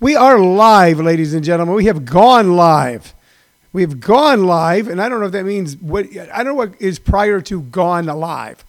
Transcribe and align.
We 0.00 0.16
are 0.16 0.40
live, 0.40 0.98
ladies 0.98 1.34
and 1.34 1.44
gentlemen. 1.44 1.76
We 1.76 1.84
have 1.84 2.04
gone 2.04 2.56
live. 2.56 3.14
We 3.72 3.82
have 3.82 4.00
gone 4.00 4.44
live, 4.44 4.88
and 4.88 5.00
I 5.00 5.08
don't 5.08 5.20
know 5.20 5.26
if 5.26 5.32
that 5.32 5.44
means 5.44 5.76
what 5.76 6.06
I 6.16 6.42
don't 6.42 6.46
know 6.46 6.54
what 6.54 6.74
is 6.80 6.98
prior 6.98 7.40
to 7.42 7.62
gone 7.62 8.06
live. 8.06 8.64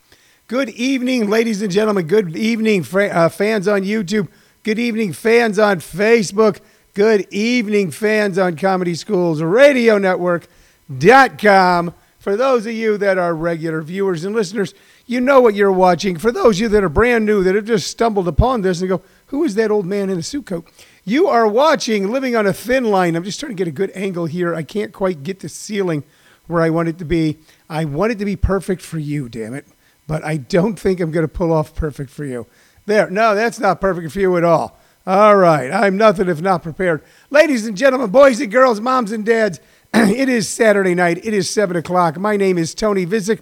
Good 0.47 0.69
evening, 0.69 1.27
ladies 1.27 1.63
and 1.63 1.71
gentlemen. 1.71 2.05
Good 2.05 2.35
evening, 2.35 2.85
uh, 2.93 3.29
fans 3.29 3.67
on 3.67 3.81
YouTube. 3.81 4.27
Good 4.61 4.77
evening, 4.77 5.13
fans 5.13 5.57
on 5.57 5.79
Facebook. 5.79 6.59
Good 6.93 7.27
evening, 7.31 7.89
fans 7.89 8.37
on 8.37 8.55
Comedy 8.55 8.93
Schools 8.93 9.41
Radio 9.41 9.97
Network.com. 9.97 11.93
For 12.19 12.35
those 12.35 12.65
of 12.65 12.73
you 12.73 12.97
that 12.97 13.17
are 13.17 13.35
regular 13.35 13.81
viewers 13.81 14.25
and 14.25 14.33
listeners, 14.35 14.73
you 15.05 15.21
know 15.21 15.41
what 15.41 15.53
you're 15.53 15.71
watching. 15.71 16.17
For 16.17 16.31
those 16.31 16.57
of 16.57 16.61
you 16.61 16.69
that 16.69 16.83
are 16.83 16.89
brand 16.89 17.25
new, 17.25 17.43
that 17.43 17.53
have 17.53 17.65
just 17.65 17.87
stumbled 17.87 18.27
upon 18.27 18.61
this 18.61 18.81
and 18.81 18.89
go, 18.89 19.01
Who 19.27 19.43
is 19.43 19.55
that 19.55 19.69
old 19.71 19.85
man 19.85 20.09
in 20.09 20.17
a 20.17 20.23
suit 20.23 20.45
coat? 20.47 20.67
You 21.07 21.27
are 21.27 21.47
watching 21.47 22.11
Living 22.11 22.35
on 22.35 22.47
a 22.47 22.53
Thin 22.53 22.85
Line. 22.85 23.15
I'm 23.15 23.23
just 23.23 23.39
trying 23.39 23.51
to 23.51 23.55
get 23.55 23.67
a 23.67 23.71
good 23.71 23.91
angle 23.93 24.25
here. 24.25 24.55
I 24.55 24.63
can't 24.63 24.91
quite 24.91 25.21
get 25.21 25.39
the 25.39 25.49
ceiling 25.49 26.03
where 26.47 26.63
I 26.63 26.71
want 26.71 26.89
it 26.89 26.97
to 26.97 27.05
be. 27.05 27.37
I 27.69 27.85
want 27.85 28.11
it 28.11 28.17
to 28.17 28.25
be 28.25 28.35
perfect 28.35 28.81
for 28.81 28.97
you, 28.97 29.29
damn 29.29 29.53
it. 29.53 29.67
But 30.07 30.25
I 30.25 30.37
don't 30.37 30.79
think 30.79 30.99
I'm 30.99 31.11
going 31.11 31.23
to 31.23 31.31
pull 31.31 31.53
off 31.53 31.75
perfect 31.75 32.09
for 32.09 32.25
you. 32.25 32.47
There. 32.87 33.07
No, 33.11 33.35
that's 33.35 33.59
not 33.59 33.79
perfect 33.79 34.11
for 34.11 34.19
you 34.19 34.35
at 34.35 34.43
all. 34.43 34.79
All 35.05 35.35
right. 35.35 35.69
I'm 35.69 35.95
nothing 35.95 36.27
if 36.27 36.41
not 36.41 36.63
prepared. 36.63 37.03
Ladies 37.29 37.67
and 37.67 37.77
gentlemen, 37.77 38.09
boys 38.09 38.41
and 38.41 38.51
girls, 38.51 38.81
moms 38.81 39.11
and 39.11 39.23
dads, 39.23 39.59
it 39.93 40.27
is 40.27 40.49
Saturday 40.49 40.95
night. 40.95 41.23
It 41.23 41.35
is 41.35 41.47
7 41.51 41.77
o'clock. 41.77 42.17
My 42.17 42.35
name 42.35 42.57
is 42.57 42.73
Tony 42.73 43.05
Visick. 43.05 43.41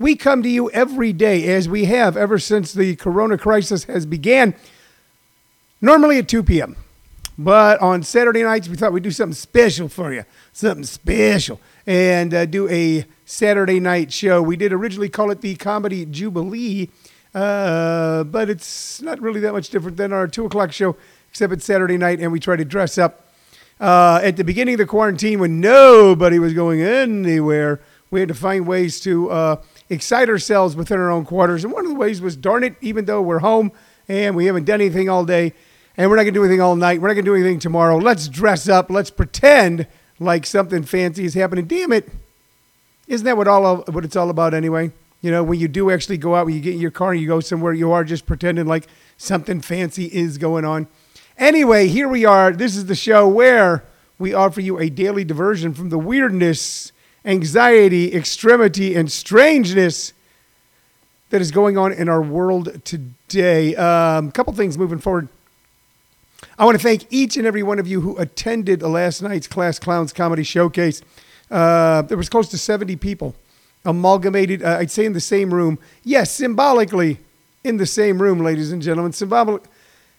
We 0.00 0.16
come 0.16 0.42
to 0.42 0.48
you 0.48 0.68
every 0.72 1.12
day, 1.12 1.46
as 1.54 1.68
we 1.68 1.84
have 1.84 2.16
ever 2.16 2.40
since 2.40 2.72
the 2.72 2.96
corona 2.96 3.38
crisis 3.38 3.84
has 3.84 4.04
began, 4.04 4.56
normally 5.80 6.18
at 6.18 6.26
2 6.26 6.42
p.m. 6.42 6.74
But 7.36 7.80
on 7.80 8.02
Saturday 8.04 8.44
nights, 8.44 8.68
we 8.68 8.76
thought 8.76 8.92
we'd 8.92 9.02
do 9.02 9.10
something 9.10 9.34
special 9.34 9.88
for 9.88 10.12
you, 10.12 10.24
something 10.52 10.84
special, 10.84 11.60
and 11.84 12.32
uh, 12.32 12.46
do 12.46 12.68
a 12.68 13.06
Saturday 13.24 13.80
night 13.80 14.12
show. 14.12 14.40
We 14.40 14.56
did 14.56 14.72
originally 14.72 15.08
call 15.08 15.32
it 15.32 15.40
the 15.40 15.56
Comedy 15.56 16.06
Jubilee, 16.06 16.90
uh, 17.34 18.22
but 18.24 18.48
it's 18.48 19.02
not 19.02 19.20
really 19.20 19.40
that 19.40 19.52
much 19.52 19.70
different 19.70 19.96
than 19.96 20.12
our 20.12 20.28
two 20.28 20.44
o'clock 20.44 20.70
show, 20.70 20.96
except 21.28 21.52
it's 21.52 21.64
Saturday 21.64 21.96
night, 21.96 22.20
and 22.20 22.30
we 22.30 22.38
try 22.38 22.54
to 22.54 22.64
dress 22.64 22.98
up. 22.98 23.26
Uh, 23.80 24.20
at 24.22 24.36
the 24.36 24.44
beginning 24.44 24.74
of 24.74 24.78
the 24.78 24.86
quarantine, 24.86 25.40
when 25.40 25.60
nobody 25.60 26.38
was 26.38 26.54
going 26.54 26.80
anywhere, 26.82 27.80
we 28.12 28.20
had 28.20 28.28
to 28.28 28.34
find 28.34 28.64
ways 28.64 29.00
to 29.00 29.28
uh, 29.30 29.56
excite 29.90 30.28
ourselves 30.28 30.76
within 30.76 31.00
our 31.00 31.10
own 31.10 31.24
quarters. 31.24 31.64
And 31.64 31.72
one 31.72 31.84
of 31.84 31.90
the 31.90 31.98
ways 31.98 32.20
was, 32.20 32.36
darn 32.36 32.62
it, 32.62 32.76
even 32.80 33.06
though 33.06 33.20
we're 33.20 33.40
home 33.40 33.72
and 34.06 34.36
we 34.36 34.46
haven't 34.46 34.64
done 34.64 34.80
anything 34.80 35.08
all 35.08 35.24
day, 35.24 35.52
and 35.96 36.10
we're 36.10 36.16
not 36.16 36.22
going 36.22 36.34
to 36.34 36.40
do 36.40 36.44
anything 36.44 36.60
all 36.60 36.76
night. 36.76 37.00
We're 37.00 37.08
not 37.08 37.14
going 37.14 37.24
to 37.24 37.30
do 37.30 37.34
anything 37.34 37.58
tomorrow. 37.58 37.96
Let's 37.98 38.28
dress 38.28 38.68
up. 38.68 38.90
Let's 38.90 39.10
pretend 39.10 39.86
like 40.18 40.46
something 40.46 40.82
fancy 40.82 41.24
is 41.24 41.34
happening. 41.34 41.66
Damn 41.66 41.92
it. 41.92 42.08
Isn't 43.06 43.24
that 43.26 43.36
what 43.36 43.48
all 43.48 43.66
of, 43.66 43.94
what 43.94 44.04
it's 44.04 44.16
all 44.16 44.30
about 44.30 44.54
anyway? 44.54 44.92
You 45.20 45.30
know, 45.30 45.42
when 45.42 45.58
you 45.58 45.68
do 45.68 45.90
actually 45.90 46.18
go 46.18 46.34
out, 46.34 46.46
when 46.46 46.54
you 46.54 46.60
get 46.60 46.74
in 46.74 46.80
your 46.80 46.90
car 46.90 47.12
and 47.12 47.20
you 47.20 47.26
go 47.26 47.40
somewhere, 47.40 47.72
you 47.72 47.92
are 47.92 48.04
just 48.04 48.26
pretending 48.26 48.66
like 48.66 48.86
something 49.16 49.60
fancy 49.60 50.06
is 50.06 50.38
going 50.38 50.64
on. 50.64 50.86
Anyway, 51.38 51.88
here 51.88 52.08
we 52.08 52.24
are. 52.24 52.52
This 52.52 52.76
is 52.76 52.86
the 52.86 52.94
show 52.94 53.26
where 53.26 53.84
we 54.18 54.34
offer 54.34 54.60
you 54.60 54.78
a 54.78 54.88
daily 54.88 55.24
diversion 55.24 55.74
from 55.74 55.88
the 55.90 55.98
weirdness, 55.98 56.92
anxiety, 57.24 58.14
extremity, 58.14 58.94
and 58.94 59.10
strangeness 59.10 60.12
that 61.30 61.40
is 61.40 61.50
going 61.50 61.76
on 61.76 61.92
in 61.92 62.08
our 62.08 62.22
world 62.22 62.84
today. 62.84 63.74
A 63.74 63.82
um, 63.82 64.30
couple 64.30 64.52
things 64.52 64.78
moving 64.78 64.98
forward. 64.98 65.28
I 66.56 66.64
want 66.64 66.78
to 66.78 66.82
thank 66.82 67.12
each 67.12 67.36
and 67.36 67.46
every 67.46 67.64
one 67.64 67.80
of 67.80 67.88
you 67.88 68.00
who 68.00 68.16
attended 68.16 68.82
last 68.82 69.22
night's 69.22 69.48
Class 69.48 69.80
Clowns 69.80 70.12
Comedy 70.12 70.44
Showcase. 70.44 71.02
Uh, 71.50 72.02
there 72.02 72.16
was 72.16 72.28
close 72.28 72.48
to 72.50 72.58
70 72.58 72.94
people 72.96 73.34
amalgamated, 73.84 74.62
uh, 74.62 74.76
I'd 74.78 74.90
say 74.90 75.04
in 75.04 75.14
the 75.14 75.20
same 75.20 75.52
room. 75.52 75.80
Yes, 76.04 76.30
symbolically 76.30 77.18
in 77.64 77.76
the 77.76 77.86
same 77.86 78.22
room, 78.22 78.38
ladies 78.38 78.70
and 78.70 78.80
gentlemen. 78.80 79.12
Symbolic, 79.12 79.64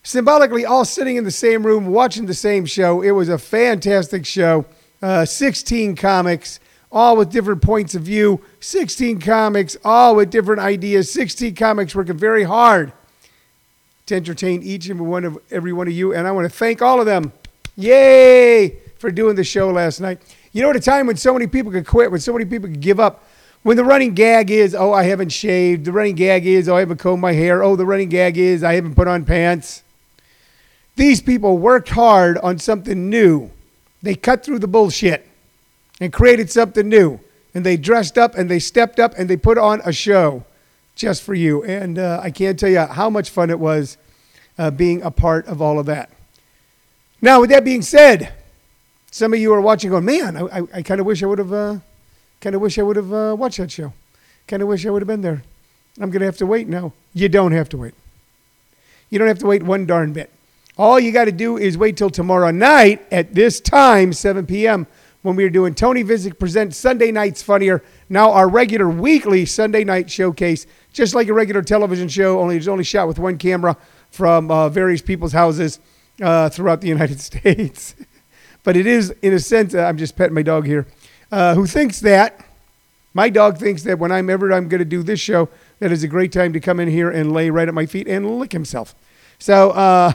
symbolically 0.04 0.66
all 0.66 0.84
sitting 0.84 1.16
in 1.16 1.24
the 1.24 1.32
same 1.32 1.66
room 1.66 1.88
watching 1.88 2.26
the 2.26 2.34
same 2.34 2.66
show. 2.66 3.02
It 3.02 3.12
was 3.12 3.30
a 3.30 3.38
fantastic 3.38 4.26
show. 4.26 4.66
Uh, 5.02 5.24
16 5.24 5.96
comics, 5.96 6.60
all 6.92 7.16
with 7.16 7.32
different 7.32 7.62
points 7.62 7.96
of 7.96 8.02
view. 8.02 8.42
16 8.60 9.22
comics, 9.22 9.78
all 9.86 10.18
with 10.18 10.32
different 10.32 10.62
ideas. 10.62 11.10
16 11.12 11.56
comics 11.56 11.96
working 11.96 12.18
very 12.18 12.44
hard 12.44 12.92
to 14.08 14.16
entertain 14.16 14.62
each 14.64 14.88
and 14.88 15.00
one 15.00 15.26
of 15.26 15.38
every 15.52 15.74
one 15.74 15.88
of 15.88 15.94
you. 15.94 16.14
And 16.14 16.28
I 16.28 16.32
want 16.32 16.50
to 16.50 16.56
thank 16.56 16.82
all 16.82 17.00
of 17.00 17.06
them. 17.06 17.32
Yay 17.76 18.78
for 18.98 19.12
doing 19.12 19.36
the 19.36 19.44
show 19.44 19.70
last 19.70 20.00
night. 20.00 20.20
You 20.52 20.62
know, 20.62 20.70
at 20.70 20.76
a 20.76 20.80
time 20.80 21.08
when 21.08 21.18
so 21.18 21.34
many 21.34 21.48
people 21.48 21.72
could 21.72 21.86
quit, 21.86 22.12
when 22.12 22.22
so 22.22 22.34
many 22.34 22.46
people 22.46 22.70
could 22.70 22.82
give 22.82 23.00
up, 23.00 23.24
when 23.64 23.78
the 23.78 23.84
running 23.84 24.14
gag 24.14 24.52
is, 24.52 24.76
oh, 24.76 24.94
I 24.94 25.04
haven't 25.04 25.30
shaved. 25.30 25.86
The 25.86 25.92
running 25.92 26.16
gag 26.16 26.46
is, 26.46 26.70
oh, 26.70 26.76
I 26.76 26.82
haven't 26.82 26.98
combed 26.98 27.22
my 27.22 27.34
hair. 27.34 27.64
Oh, 27.64 27.76
the 27.76 27.86
running 27.86 28.10
gag 28.10 28.38
is, 28.38 28.64
I 28.64 28.76
haven't 28.76 28.96
put 28.96 29.08
on 29.08 29.26
pants. 29.26 29.84
These 30.96 31.22
people 31.22 31.58
worked 31.58 31.90
hard 31.90 32.38
on 32.38 32.60
something 32.60 33.10
new. 33.10 33.50
They 34.02 34.16
cut 34.16 34.46
through 34.46 34.60
the 34.60 34.68
bullshit 34.68 35.28
and 36.00 36.14
created 36.14 36.52
something 36.52 36.88
new. 36.88 37.20
And 37.54 37.66
they 37.66 37.76
dressed 37.76 38.18
up 38.18 38.36
and 38.36 38.50
they 38.50 38.60
stepped 38.60 39.00
up 39.00 39.14
and 39.18 39.30
they 39.30 39.38
put 39.38 39.58
on 39.58 39.82
a 39.84 39.92
show 39.92 40.46
just 40.96 41.24
for 41.24 41.34
you. 41.34 41.64
And 41.64 42.00
uh, 42.00 42.20
I 42.24 42.32
can't 42.32 42.58
tell 42.58 42.70
you 42.70 42.80
how 42.80 43.10
much 43.10 43.30
fun 43.30 43.50
it 43.50 43.60
was 43.60 43.98
uh, 44.58 44.72
being 44.72 45.02
a 45.02 45.12
part 45.12 45.46
of 45.48 45.62
all 45.62 45.78
of 45.80 45.86
that. 45.86 46.10
Now, 47.22 47.42
with 47.42 47.50
that 47.50 47.64
being 47.64 47.82
said, 47.82 48.34
some 49.12 49.34
of 49.34 49.40
you 49.40 49.54
are 49.54 49.62
watching 49.62 49.90
going, 49.90 50.06
man, 50.06 50.36
I, 50.36 50.42
I, 50.42 50.62
I 50.76 50.82
kind 50.82 51.00
of 51.00 51.06
wish 51.06 51.22
I 51.24 51.26
would 51.26 51.40
have, 51.40 51.54
uh, 51.54 51.78
kind 52.42 52.56
of 52.56 52.62
wish 52.62 52.78
I 52.78 52.82
would 52.82 52.96
have 52.96 53.14
uh, 53.14 53.36
watched 53.38 53.58
that 53.58 53.72
show. 53.72 53.94
Kind 54.48 54.62
of 54.62 54.68
wish 54.68 54.86
I 54.86 54.90
would 54.90 55.02
have 55.02 55.08
been 55.08 55.22
there. 55.22 55.44
I'm 56.00 56.10
going 56.12 56.20
to 56.20 56.26
have 56.26 56.38
to 56.38 56.46
wait 56.46 56.68
now. 56.68 56.94
You 57.14 57.30
don't 57.30 57.52
have 57.54 57.70
to 57.70 57.78
wait. 57.78 57.94
You 59.10 59.20
don't 59.20 59.28
have 59.28 59.40
to 59.40 59.46
wait 59.46 59.64
one 59.64 59.86
darn 59.86 60.14
bit. 60.14 60.30
All 60.78 61.00
you 61.00 61.14
got 61.14 61.26
to 61.26 61.32
do 61.32 61.58
is 61.58 61.78
wait 61.78 61.96
till 61.96 62.10
tomorrow 62.10 62.52
night 62.52 63.06
at 63.12 63.34
this 63.34 63.62
time, 63.62 64.12
7 64.12 64.46
p.m., 64.46 64.88
when 65.22 65.36
we 65.36 65.46
are 65.46 65.50
doing 65.50 65.74
Tony 65.74 66.04
Visick 66.04 66.38
Presents 66.38 66.78
Sunday 66.78 67.12
Nights 67.12 67.42
Funnier. 67.42 67.82
Now, 68.10 68.32
our 68.32 68.48
regular 68.48 68.88
weekly 68.90 69.46
Sunday 69.46 69.84
night 69.84 70.12
showcase 70.12 70.68
just 70.96 71.14
like 71.14 71.28
a 71.28 71.34
regular 71.34 71.62
television 71.62 72.08
show, 72.08 72.40
only 72.40 72.58
it's 72.58 72.68
only 72.68 72.84
shot 72.84 73.08
with 73.08 73.20
one 73.20 73.38
camera 73.38 73.76
from 74.12 74.50
uh, 74.50 74.70
various 74.70 75.02
people's 75.02 75.34
houses 75.34 75.80
uh, 76.22 76.50
throughout 76.50 76.82
the 76.82 76.88
United 76.98 77.20
States. 77.20 77.96
but 78.64 78.78
it 78.78 78.88
is, 78.88 79.12
in 79.22 79.34
a 79.34 79.40
sense, 79.40 79.76
uh, 79.76 79.84
I'm 79.84 79.98
just 79.98 80.16
petting 80.16 80.34
my 80.34 80.42
dog 80.42 80.66
here, 80.66 80.88
uh, 81.32 81.54
who 81.54 81.68
thinks 81.68 82.00
that 82.00 82.46
my 83.14 83.30
dog 83.30 83.58
thinks 83.58 83.84
that 83.84 84.00
when 84.00 84.12
I'm 84.12 84.30
ever 84.30 84.52
I'm 84.52 84.68
going 84.68 84.80
to 84.80 84.86
do 84.86 85.04
this 85.04 85.20
show, 85.20 85.50
that 85.80 85.92
is 85.92 86.04
a 86.04 86.08
great 86.08 86.32
time 86.32 86.54
to 86.54 86.60
come 86.60 86.80
in 86.80 86.90
here 86.90 87.10
and 87.10 87.32
lay 87.32 87.50
right 87.50 87.68
at 87.68 87.74
my 87.74 87.86
feet 87.86 88.08
and 88.08 88.40
lick 88.40 88.52
himself. 88.52 88.96
So, 89.38 89.72
uh, 89.72 90.12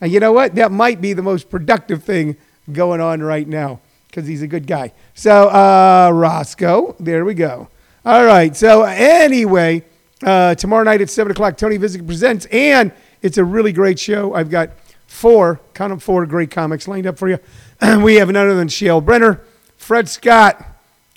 and 0.00 0.12
you 0.12 0.20
know 0.20 0.32
what? 0.32 0.54
That 0.54 0.72
might 0.72 1.00
be 1.00 1.12
the 1.12 1.22
most 1.22 1.50
productive 1.50 2.04
thing 2.04 2.36
going 2.72 3.00
on 3.00 3.22
right 3.22 3.46
now 3.46 3.80
because 4.06 4.26
he's 4.26 4.42
a 4.42 4.46
good 4.46 4.66
guy. 4.66 4.92
So, 5.14 5.48
uh, 5.48 6.10
Roscoe, 6.12 6.96
there 6.98 7.24
we 7.24 7.34
go. 7.34 7.68
All 8.02 8.24
right. 8.24 8.56
So 8.56 8.84
anyway, 8.84 9.84
uh, 10.22 10.54
tomorrow 10.54 10.84
night 10.84 11.02
at 11.02 11.10
seven 11.10 11.32
o'clock, 11.32 11.58
Tony 11.58 11.78
Visick 11.78 12.06
presents, 12.06 12.46
and 12.46 12.92
it's 13.20 13.36
a 13.36 13.44
really 13.44 13.72
great 13.72 13.98
show. 13.98 14.32
I've 14.32 14.48
got 14.48 14.70
four, 15.06 15.60
count 15.74 15.90
them 15.90 15.98
four 15.98 16.24
great 16.24 16.50
comics 16.50 16.88
lined 16.88 17.06
up 17.06 17.18
for 17.18 17.28
you. 17.28 17.38
we 18.02 18.14
have 18.14 18.30
none 18.30 18.46
other 18.46 18.56
than 18.56 18.68
Shale 18.68 19.02
Brenner, 19.02 19.42
Fred 19.76 20.08
Scott, 20.08 20.64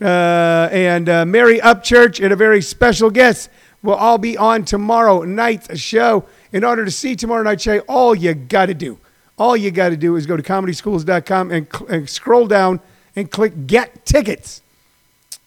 uh, 0.02 0.68
and 0.74 1.08
uh, 1.08 1.26
Mary 1.26 1.60
Upchurch, 1.60 2.22
and 2.22 2.34
a 2.34 2.36
very 2.36 2.62
special 2.62 3.10
guest 3.10 3.50
will 3.82 3.96
all 3.96 4.18
be 4.18 4.38
on 4.38 4.66
tomorrow 4.66 5.24
night's 5.24 5.80
show. 5.80 6.26
In 6.52 6.66
order 6.66 6.84
to 6.84 6.92
see 6.92 7.16
tomorrow 7.16 7.44
night's 7.44 7.64
show, 7.64 7.80
all 7.80 8.14
you 8.14 8.34
got 8.34 8.66
to 8.66 8.74
do, 8.74 9.00
all 9.38 9.56
you 9.56 9.72
got 9.72 9.90
to 9.90 9.98
do 9.98 10.18
is 10.18 10.26
go 10.26 10.36
to 10.36 10.44
comedyschools.com 10.44 11.50
and, 11.50 11.68
cl- 11.72 11.90
and 11.90 12.10
scroll 12.10 12.46
down 12.46 12.82
and 13.16 13.32
click 13.32 13.68
Get 13.68 14.06
Tickets. 14.06 14.62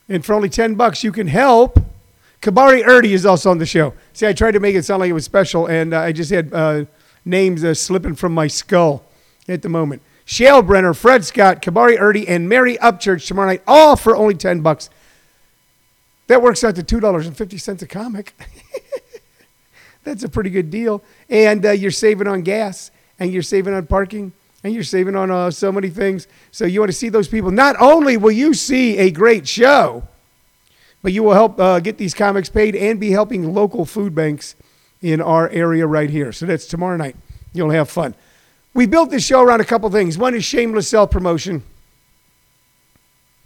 And 0.08 0.24
for 0.24 0.34
only 0.34 0.48
10 0.48 0.74
bucks, 0.74 1.02
you 1.02 1.12
can 1.12 1.26
help. 1.26 1.78
Kabari 2.40 2.84
Erdi 2.84 3.10
is 3.10 3.26
also 3.26 3.50
on 3.50 3.58
the 3.58 3.66
show. 3.66 3.92
See, 4.12 4.26
I 4.26 4.32
tried 4.32 4.52
to 4.52 4.60
make 4.60 4.76
it 4.76 4.84
sound 4.84 5.00
like 5.00 5.10
it 5.10 5.14
was 5.14 5.24
special, 5.24 5.66
and 5.66 5.92
uh, 5.92 6.00
I 6.00 6.12
just 6.12 6.30
had 6.30 6.52
uh, 6.52 6.84
names 7.24 7.64
uh, 7.64 7.74
slipping 7.74 8.14
from 8.14 8.32
my 8.32 8.46
skull 8.46 9.04
at 9.48 9.62
the 9.62 9.68
moment. 9.68 10.02
Shale 10.24 10.62
Brenner, 10.62 10.94
Fred 10.94 11.24
Scott, 11.24 11.62
Kabari 11.62 11.98
Erdi, 11.98 12.24
and 12.28 12.48
Mary 12.48 12.76
Upchurch 12.78 13.26
tomorrow 13.26 13.48
night, 13.48 13.62
all 13.66 13.96
for 13.96 14.16
only 14.16 14.34
10 14.34 14.60
bucks. 14.60 14.90
That 16.26 16.42
works 16.42 16.64
out 16.64 16.74
to 16.76 16.82
$2.50 16.82 17.82
a 17.82 17.86
comic. 17.86 18.34
That's 20.04 20.24
a 20.24 20.28
pretty 20.28 20.50
good 20.50 20.70
deal. 20.70 21.02
And 21.28 21.64
uh, 21.64 21.70
you're 21.70 21.90
saving 21.90 22.26
on 22.26 22.42
gas, 22.42 22.90
and 23.18 23.32
you're 23.32 23.42
saving 23.42 23.74
on 23.74 23.86
parking, 23.86 24.32
and 24.66 24.74
you're 24.74 24.82
saving 24.82 25.14
on 25.14 25.30
uh, 25.30 25.48
so 25.48 25.70
many 25.70 25.88
things. 25.88 26.26
So 26.50 26.64
you 26.64 26.80
want 26.80 26.90
to 26.90 26.96
see 26.96 27.08
those 27.08 27.28
people. 27.28 27.52
Not 27.52 27.76
only 27.80 28.16
will 28.16 28.32
you 28.32 28.52
see 28.52 28.98
a 28.98 29.12
great 29.12 29.46
show, 29.46 30.02
but 31.02 31.12
you 31.12 31.22
will 31.22 31.34
help 31.34 31.60
uh, 31.60 31.78
get 31.78 31.98
these 31.98 32.14
comics 32.14 32.48
paid 32.48 32.74
and 32.74 32.98
be 32.98 33.12
helping 33.12 33.54
local 33.54 33.84
food 33.84 34.12
banks 34.12 34.56
in 35.00 35.20
our 35.20 35.48
area 35.50 35.86
right 35.86 36.10
here. 36.10 36.32
So 36.32 36.46
that's 36.46 36.66
tomorrow 36.66 36.96
night. 36.96 37.14
You'll 37.52 37.70
have 37.70 37.88
fun. 37.88 38.16
We 38.74 38.86
built 38.86 39.10
this 39.10 39.24
show 39.24 39.40
around 39.40 39.60
a 39.60 39.64
couple 39.64 39.88
things. 39.88 40.18
One 40.18 40.34
is 40.34 40.44
shameless 40.44 40.88
self 40.88 41.12
promotion. 41.12 41.62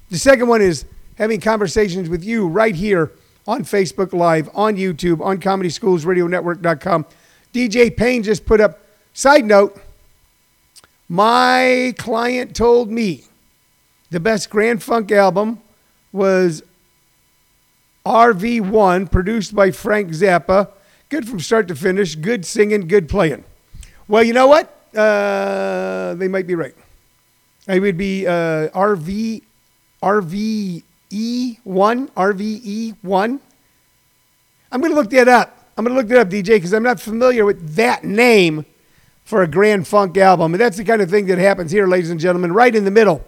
The 0.09 0.19
second 0.19 0.49
one 0.49 0.63
is 0.63 0.87
having 1.19 1.39
conversations 1.39 2.09
with 2.09 2.25
you 2.25 2.49
right 2.49 2.75
here 2.75 3.13
on 3.47 3.65
Facebook 3.65 4.15
Live, 4.15 4.49
on 4.55 4.77
YouTube, 4.77 5.21
on 5.21 5.39
ComedySchoolsRadioNetwork.com. 5.39 7.05
DJ 7.53 7.95
Payne 7.95 8.23
just 8.23 8.47
put 8.47 8.59
up, 8.63 8.81
side 9.13 9.45
note, 9.45 9.79
my 11.11 11.93
client 11.99 12.55
told 12.55 12.89
me 12.89 13.25
the 14.11 14.21
best 14.21 14.49
Grand 14.49 14.81
Funk 14.81 15.11
album 15.11 15.61
was 16.13 16.63
RV1, 18.07 19.11
produced 19.11 19.53
by 19.53 19.73
Frank 19.73 20.11
Zappa. 20.11 20.69
Good 21.09 21.29
from 21.29 21.41
start 21.41 21.67
to 21.67 21.75
finish, 21.75 22.15
good 22.15 22.47
singing, 22.47 22.87
good 22.87 23.09
playing. 23.09 23.43
Well, 24.07 24.23
you 24.23 24.33
know 24.33 24.47
what? 24.47 24.67
Uh, 24.97 26.15
they 26.15 26.29
might 26.29 26.47
be 26.47 26.55
right. 26.55 26.77
It 27.67 27.81
would 27.81 27.99
be 27.99 28.29
uh, 28.29 28.69
RV 28.69 29.43
RVE1, 30.03 30.85
RVE1. 31.67 33.41
I'm 34.73 34.81
going 34.81 34.93
to 34.93 34.97
look 34.97 35.11
that 35.11 35.27
up. 35.27 35.73
I'm 35.77 35.85
going 35.85 35.97
to 35.97 36.01
look 36.01 36.09
that 36.09 36.19
up, 36.19 36.29
DJ, 36.31 36.51
because 36.51 36.73
I'm 36.73 36.85
not 36.85 37.01
familiar 37.01 37.45
with 37.45 37.75
that 37.75 38.05
name 38.05 38.65
for 39.25 39.43
a 39.43 39.47
Grand 39.47 39.87
Funk 39.87 40.17
album. 40.17 40.55
And 40.55 40.61
that's 40.61 40.77
the 40.77 40.85
kind 40.85 41.01
of 41.03 41.11
thing 41.11 41.27
that 41.27 41.39
happens 41.39 41.71
here, 41.71 41.87
ladies 41.87 42.11
and 42.11 42.19
gentlemen, 42.19 42.53
right 42.53 42.75
in 42.75 42.85
the 42.85 42.91
middle 42.91 43.25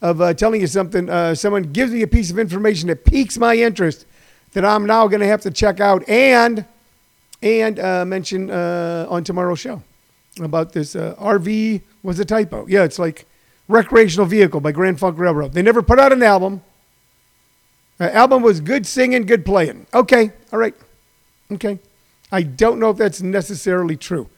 of 0.00 0.20
uh, 0.20 0.34
telling 0.34 0.60
you 0.60 0.66
something. 0.66 1.08
Uh, 1.08 1.34
someone 1.34 1.64
gives 1.64 1.92
me 1.92 2.02
a 2.02 2.06
piece 2.06 2.30
of 2.30 2.38
information 2.38 2.88
that 2.88 3.04
piques 3.04 3.38
my 3.38 3.56
interest 3.56 4.06
that 4.52 4.64
I'm 4.64 4.86
now 4.86 5.06
going 5.08 5.20
to 5.20 5.26
have 5.26 5.42
to 5.42 5.50
check 5.50 5.80
out 5.80 6.08
and 6.08 6.64
and 7.40 7.78
uh, 7.78 8.04
mention 8.04 8.50
uh, 8.50 9.06
on 9.08 9.22
tomorrow's 9.22 9.60
show 9.60 9.82
about 10.40 10.72
this 10.72 10.96
uh, 10.96 11.14
RV 11.18 11.82
was 12.02 12.18
a 12.18 12.24
typo. 12.24 12.66
Yeah, 12.66 12.82
it's 12.84 12.98
like 12.98 13.26
recreational 13.68 14.26
vehicle 14.26 14.60
by 14.60 14.72
Grand 14.72 14.98
Funk 14.98 15.18
Railroad. 15.18 15.52
They 15.52 15.62
never 15.62 15.82
put 15.82 15.98
out 15.98 16.12
an 16.12 16.22
album. 16.22 16.62
The 17.98 18.14
album 18.14 18.42
was 18.42 18.60
good 18.60 18.86
singing, 18.86 19.26
good 19.26 19.44
playing. 19.44 19.86
Okay, 19.92 20.32
all 20.52 20.58
right. 20.58 20.74
Okay. 21.52 21.78
I 22.30 22.42
don't 22.42 22.78
know 22.78 22.90
if 22.90 22.96
that's 22.96 23.22
necessarily 23.22 23.96
true. 23.96 24.28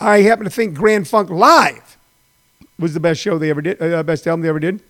I 0.00 0.22
happen 0.22 0.44
to 0.44 0.50
think 0.50 0.74
Grand 0.74 1.08
Funk 1.08 1.30
Live 1.30 1.96
was 2.78 2.94
the 2.94 3.00
best 3.00 3.20
show 3.20 3.38
they 3.38 3.50
ever 3.50 3.62
did, 3.62 3.80
uh, 3.80 4.02
best 4.02 4.26
album 4.26 4.42
they 4.42 4.48
ever 4.48 4.60
did. 4.60 4.82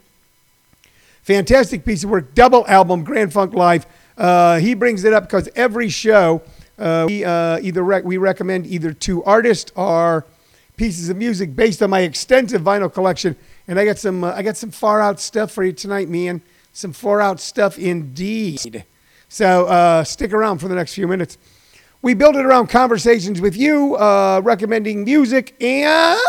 Fantastic 1.22 1.84
piece 1.84 2.04
of 2.04 2.10
work, 2.10 2.34
double 2.34 2.66
album, 2.66 3.04
Grand 3.04 3.32
Funk 3.32 3.54
Live. 3.54 3.86
Uh, 4.16 4.58
he 4.58 4.74
brings 4.74 5.04
it 5.04 5.12
up 5.12 5.24
because 5.24 5.48
every 5.54 5.88
show 5.88 6.42
uh, 6.78 7.04
we 7.08 7.24
uh, 7.24 7.58
either 7.60 7.82
rec- 7.82 8.04
we 8.04 8.16
recommend 8.16 8.66
either 8.66 8.92
two 8.92 9.22
artists 9.24 9.72
or 9.76 10.24
pieces 10.76 11.08
of 11.08 11.16
music 11.16 11.54
based 11.54 11.82
on 11.82 11.90
my 11.90 12.00
extensive 12.00 12.62
vinyl 12.62 12.92
collection. 12.92 13.36
And 13.68 13.78
I 13.78 13.84
got 13.84 13.98
some 13.98 14.24
uh, 14.24 14.32
I 14.32 14.42
got 14.42 14.56
some 14.56 14.70
far 14.70 15.00
out 15.00 15.20
stuff 15.20 15.52
for 15.52 15.64
you 15.64 15.72
tonight, 15.72 16.08
man. 16.08 16.42
Some 16.72 16.92
far 16.92 17.20
out 17.20 17.40
stuff 17.40 17.78
indeed. 17.78 18.84
So 19.28 19.66
uh, 19.66 20.04
stick 20.04 20.32
around 20.32 20.58
for 20.58 20.68
the 20.68 20.74
next 20.74 20.94
few 20.94 21.06
minutes. 21.08 21.38
We 22.04 22.12
build 22.12 22.36
it 22.36 22.44
around 22.44 22.66
conversations 22.66 23.40
with 23.40 23.56
you, 23.56 23.96
uh, 23.96 24.42
recommending 24.44 25.04
music 25.04 25.56
and 25.58 26.20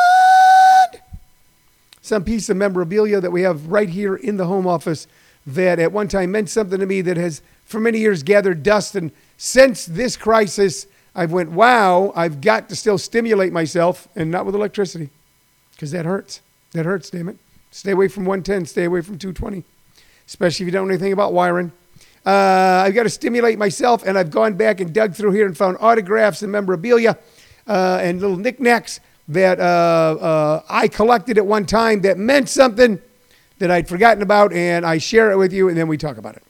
some 2.02 2.24
piece 2.24 2.48
of 2.48 2.56
memorabilia 2.56 3.20
that 3.20 3.30
we 3.30 3.42
have 3.42 3.68
right 3.68 3.90
here 3.90 4.16
in 4.16 4.38
the 4.38 4.46
home 4.46 4.66
office 4.66 5.06
that 5.46 5.78
at 5.78 5.92
one 5.92 6.08
time 6.08 6.32
meant 6.32 6.50
something 6.50 6.80
to 6.80 6.86
me 6.86 7.02
that 7.02 7.18
has 7.18 7.42
for 7.66 7.82
many 7.82 8.00
years 8.00 8.24
gathered 8.24 8.64
dust. 8.64 8.96
And 8.96 9.12
since 9.36 9.86
this 9.86 10.16
crisis 10.16 10.88
I've 11.14 11.34
went 11.34 11.52
wow 11.52 12.14
I've 12.16 12.40
got 12.40 12.70
to 12.70 12.76
still 12.78 12.98
stimulate 12.98 13.52
myself 13.52 14.08
and 14.16 14.32
not 14.32 14.46
with 14.46 14.56
electricity. 14.56 15.10
Because 15.74 15.92
that 15.92 16.06
hurts. 16.06 16.40
That 16.72 16.86
hurts 16.86 17.10
damn 17.10 17.28
it. 17.28 17.36
Stay 17.72 17.92
away 17.92 18.08
from 18.08 18.24
110 18.24 18.68
stay 18.68 18.86
away 18.86 19.02
from 19.02 19.18
220 19.18 19.66
especially 20.26 20.64
if 20.64 20.68
you 20.68 20.72
don't 20.72 20.88
know 20.88 20.94
anything 20.94 21.12
about 21.12 21.34
wiring 21.34 21.74
uh, 22.26 22.84
I've 22.86 22.96
got 22.96 23.04
to 23.04 23.10
stimulate 23.10 23.60
myself 23.60 24.04
and 24.06 24.18
I've 24.18 24.32
gone 24.32 24.56
back 24.56 24.80
and 24.80 24.94
dug 24.94 25.14
through 25.14 25.32
here 25.32 25.46
and 25.46 25.58
found 25.58 25.78
autographs 25.80 26.42
and 26.42 26.52
memorabilia 26.52 27.18
uh, 27.68 28.00
and 28.02 28.20
little 28.20 28.38
knickknacks 28.38 29.00
that 29.28 29.60
uh, 29.60 29.64
uh, 29.64 30.62
I 30.70 30.88
collected 30.88 31.38
at 31.38 31.46
one 31.46 31.66
time 31.66 32.02
that 32.02 32.18
meant 32.18 32.50
something 32.50 33.00
that 33.60 33.72
I'd 33.72 33.88
forgotten 33.88 34.22
about, 34.22 34.54
and 34.54 34.86
I 34.86 34.98
share 34.98 35.32
it 35.32 35.38
with 35.38 35.54
you, 35.54 35.70
and 35.70 35.78
then 35.78 35.88
we 35.88 35.98
talk 35.98 36.18
about 36.18 36.36
it. 36.36 36.44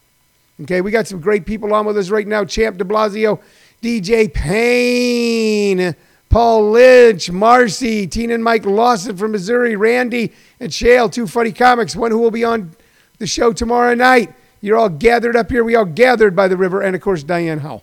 Okay, 0.62 0.80
we 0.80 0.90
got 0.90 1.06
some 1.06 1.20
great 1.20 1.46
people 1.46 1.72
on 1.74 1.86
with 1.86 1.96
us 1.98 2.10
right 2.10 2.26
now 2.26 2.44
Champ 2.44 2.78
de 2.78 2.84
Blasio, 2.84 3.40
DJ 3.82 4.32
Payne, 4.32 5.94
Paul 6.30 6.70
Lynch, 6.70 7.30
Marcy, 7.30 8.06
Tina 8.06 8.34
and 8.34 8.42
Mike 8.42 8.64
Lawson 8.64 9.16
from 9.16 9.32
Missouri, 9.32 9.76
Randy 9.76 10.32
and 10.58 10.72
Shale, 10.72 11.08
two 11.08 11.26
funny 11.26 11.52
comics, 11.52 11.94
one 11.94 12.10
who 12.10 12.18
will 12.18 12.30
be 12.30 12.44
on 12.44 12.72
the 13.18 13.26
show 13.26 13.52
tomorrow 13.52 13.94
night. 13.94 14.34
You're 14.66 14.78
all 14.78 14.88
gathered 14.88 15.36
up 15.36 15.48
here. 15.48 15.62
We 15.62 15.76
all 15.76 15.84
gathered 15.84 16.34
by 16.34 16.48
the 16.48 16.56
river, 16.56 16.80
and 16.80 16.96
of 16.96 17.00
course, 17.00 17.22
Diane 17.22 17.60
Howe. 17.60 17.82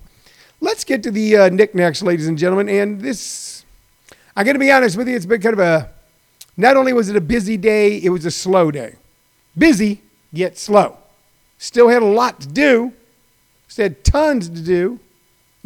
Let's 0.59 0.83
get 0.83 1.01
to 1.03 1.11
the 1.11 1.37
uh, 1.37 1.47
knickknacks, 1.47 2.01
ladies 2.03 2.27
and 2.27 2.37
gentlemen. 2.37 2.67
And 2.67 2.99
this, 2.99 3.63
I'm 4.35 4.43
going 4.43 4.55
to 4.55 4.59
be 4.59 4.69
honest 4.69 4.97
with 4.97 5.07
you, 5.07 5.15
it's 5.15 5.25
been 5.25 5.39
kind 5.39 5.53
of 5.53 5.59
a, 5.59 5.89
not 6.57 6.75
only 6.75 6.91
was 6.91 7.07
it 7.07 7.15
a 7.15 7.21
busy 7.21 7.55
day, 7.55 7.99
it 8.03 8.09
was 8.09 8.25
a 8.25 8.31
slow 8.31 8.69
day. 8.69 8.97
Busy, 9.57 10.01
yet 10.33 10.57
slow. 10.57 10.97
Still 11.57 11.87
had 11.87 12.01
a 12.01 12.05
lot 12.05 12.41
to 12.41 12.49
do, 12.49 12.91
still 13.69 13.83
had 13.83 14.03
tons 14.03 14.49
to 14.49 14.61
do. 14.61 14.99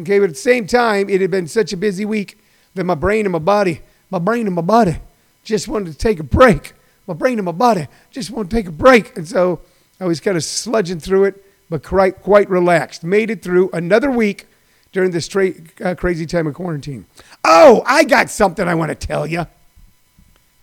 Okay, 0.00 0.20
but 0.20 0.26
at 0.26 0.30
the 0.30 0.36
same 0.36 0.68
time, 0.68 1.10
it 1.10 1.20
had 1.20 1.32
been 1.32 1.48
such 1.48 1.72
a 1.72 1.76
busy 1.76 2.04
week 2.04 2.38
that 2.76 2.84
my 2.84 2.94
brain 2.94 3.26
and 3.26 3.32
my 3.32 3.40
body, 3.40 3.80
my 4.08 4.20
brain 4.20 4.46
and 4.46 4.54
my 4.54 4.62
body 4.62 4.98
just 5.42 5.66
wanted 5.66 5.90
to 5.90 5.98
take 5.98 6.20
a 6.20 6.22
break. 6.22 6.74
My 7.08 7.14
brain 7.14 7.40
and 7.40 7.44
my 7.44 7.50
body 7.50 7.88
just 8.12 8.30
wanted 8.30 8.50
to 8.50 8.56
take 8.56 8.68
a 8.68 8.70
break. 8.70 9.16
And 9.16 9.26
so 9.26 9.62
I 10.00 10.06
was 10.06 10.20
kind 10.20 10.36
of 10.36 10.42
sludging 10.42 11.02
through 11.02 11.24
it, 11.24 11.44
but 11.68 11.82
quite, 11.82 12.22
quite 12.22 12.48
relaxed. 12.48 13.04
Made 13.04 13.30
it 13.30 13.42
through 13.42 13.70
another 13.72 14.10
week 14.10 14.46
during 14.92 15.10
this 15.10 15.28
tra- 15.28 15.52
uh, 15.82 15.94
crazy 15.94 16.26
time 16.26 16.46
of 16.46 16.54
quarantine. 16.54 17.06
Oh, 17.44 17.82
I 17.86 18.04
got 18.04 18.30
something 18.30 18.66
I 18.66 18.74
want 18.74 18.90
to 18.90 18.94
tell 19.06 19.26
you. 19.26 19.46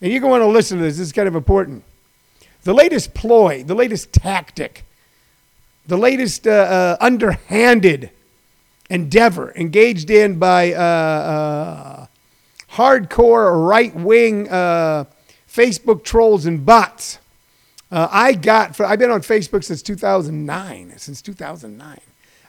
And 0.01 0.11
you're 0.11 0.21
going 0.21 0.39
to 0.39 0.39
want 0.39 0.41
to 0.43 0.53
listen 0.53 0.77
to 0.77 0.83
this. 0.83 0.97
This 0.97 1.07
is 1.07 1.13
kind 1.13 1.27
of 1.27 1.35
important. 1.35 1.83
The 2.63 2.73
latest 2.73 3.13
ploy, 3.13 3.63
the 3.63 3.75
latest 3.75 4.11
tactic, 4.11 4.85
the 5.87 5.97
latest 5.97 6.47
uh, 6.47 6.51
uh, 6.51 6.97
underhanded 6.99 8.09
endeavor 8.89 9.53
engaged 9.55 10.09
in 10.09 10.37
by 10.37 10.73
uh, 10.73 10.79
uh, 10.79 12.07
hardcore 12.71 13.67
right 13.67 13.95
wing 13.95 14.49
uh, 14.49 15.05
Facebook 15.47 16.03
trolls 16.03 16.45
and 16.45 16.65
bots. 16.65 17.19
Uh, 17.91 18.07
I 18.11 18.33
got, 18.33 18.75
for, 18.75 18.85
I've 18.85 18.99
been 18.99 19.11
on 19.11 19.21
Facebook 19.21 19.63
since 19.63 19.81
2009, 19.81 20.93
since 20.97 21.21
2009. 21.21 21.99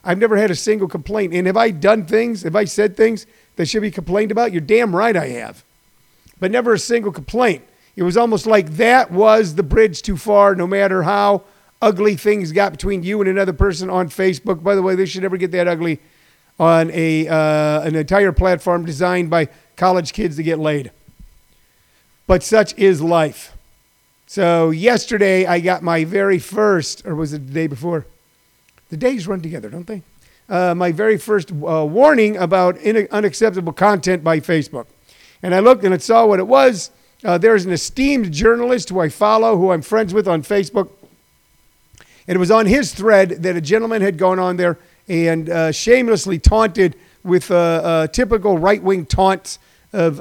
I've 0.03 0.17
never 0.17 0.37
had 0.37 0.51
a 0.51 0.55
single 0.55 0.87
complaint. 0.87 1.33
And 1.33 1.47
have 1.47 1.57
I 1.57 1.71
done 1.71 2.05
things, 2.05 2.43
have 2.43 2.55
I 2.55 2.65
said 2.65 2.97
things 2.97 3.25
that 3.55 3.67
should 3.67 3.81
be 3.81 3.91
complained 3.91 4.31
about? 4.31 4.51
You're 4.51 4.61
damn 4.61 4.95
right 4.95 5.15
I 5.15 5.27
have. 5.27 5.63
But 6.39 6.51
never 6.51 6.73
a 6.73 6.79
single 6.79 7.11
complaint. 7.11 7.63
It 7.95 8.03
was 8.03 8.15
almost 8.15 8.45
like 8.45 8.69
that 8.77 9.11
was 9.11 9.55
the 9.55 9.63
bridge 9.63 10.01
too 10.01 10.17
far, 10.17 10.55
no 10.55 10.67
matter 10.67 11.03
how 11.03 11.43
ugly 11.81 12.15
things 12.15 12.51
got 12.51 12.71
between 12.71 13.03
you 13.03 13.19
and 13.21 13.29
another 13.29 13.53
person 13.53 13.89
on 13.89 14.09
Facebook. 14.09 14.63
By 14.63 14.75
the 14.75 14.81
way, 14.81 14.95
they 14.95 15.05
should 15.05 15.23
never 15.23 15.37
get 15.37 15.51
that 15.51 15.67
ugly 15.67 15.99
on 16.59 16.91
a, 16.91 17.27
uh, 17.27 17.81
an 17.81 17.95
entire 17.95 18.31
platform 18.31 18.85
designed 18.85 19.29
by 19.29 19.49
college 19.75 20.13
kids 20.13 20.37
to 20.37 20.43
get 20.43 20.59
laid. 20.59 20.91
But 22.27 22.43
such 22.43 22.77
is 22.77 23.01
life. 23.01 23.56
So 24.29 24.71
yesterday 24.71 25.45
I 25.45 25.61
got 25.61 25.83
my 25.83 26.03
very 26.03 26.37
first, 26.37 27.05
or 27.05 27.15
was 27.15 27.31
it 27.31 27.47
the 27.47 27.53
day 27.53 27.67
before? 27.67 28.05
The 28.89 28.97
days 28.97 29.25
run 29.25 29.39
together, 29.41 29.69
don't 29.69 29.87
they? 29.87 30.01
Uh, 30.49 30.75
my 30.75 30.91
very 30.91 31.17
first 31.17 31.49
uh, 31.51 31.85
warning 31.85 32.35
about 32.35 32.75
in- 32.77 33.07
unacceptable 33.09 33.71
content 33.71 34.25
by 34.25 34.41
Facebook. 34.41 34.85
And 35.41 35.55
I 35.55 35.61
looked 35.61 35.85
and 35.85 35.93
I 35.93 35.97
saw 35.97 36.25
what 36.25 36.39
it 36.39 36.47
was. 36.47 36.91
Uh, 37.23 37.37
there's 37.37 37.65
an 37.65 37.71
esteemed 37.71 38.33
journalist 38.33 38.89
who 38.89 38.99
I 38.99 39.07
follow, 39.07 39.55
who 39.55 39.71
I'm 39.71 39.81
friends 39.81 40.13
with 40.13 40.27
on 40.27 40.43
Facebook. 40.43 40.89
And 42.27 42.35
it 42.35 42.39
was 42.39 42.51
on 42.51 42.65
his 42.65 42.93
thread 42.93 43.29
that 43.43 43.55
a 43.55 43.61
gentleman 43.61 44.01
had 44.01 44.17
gone 44.17 44.39
on 44.39 44.57
there 44.57 44.77
and 45.07 45.49
uh, 45.49 45.71
shamelessly 45.71 46.37
taunted 46.37 46.97
with 47.23 47.49
uh, 47.49 47.55
uh, 47.55 48.07
typical 48.07 48.57
right 48.57 48.83
wing 48.83 49.05
taunts 49.05 49.57
of 49.93 50.17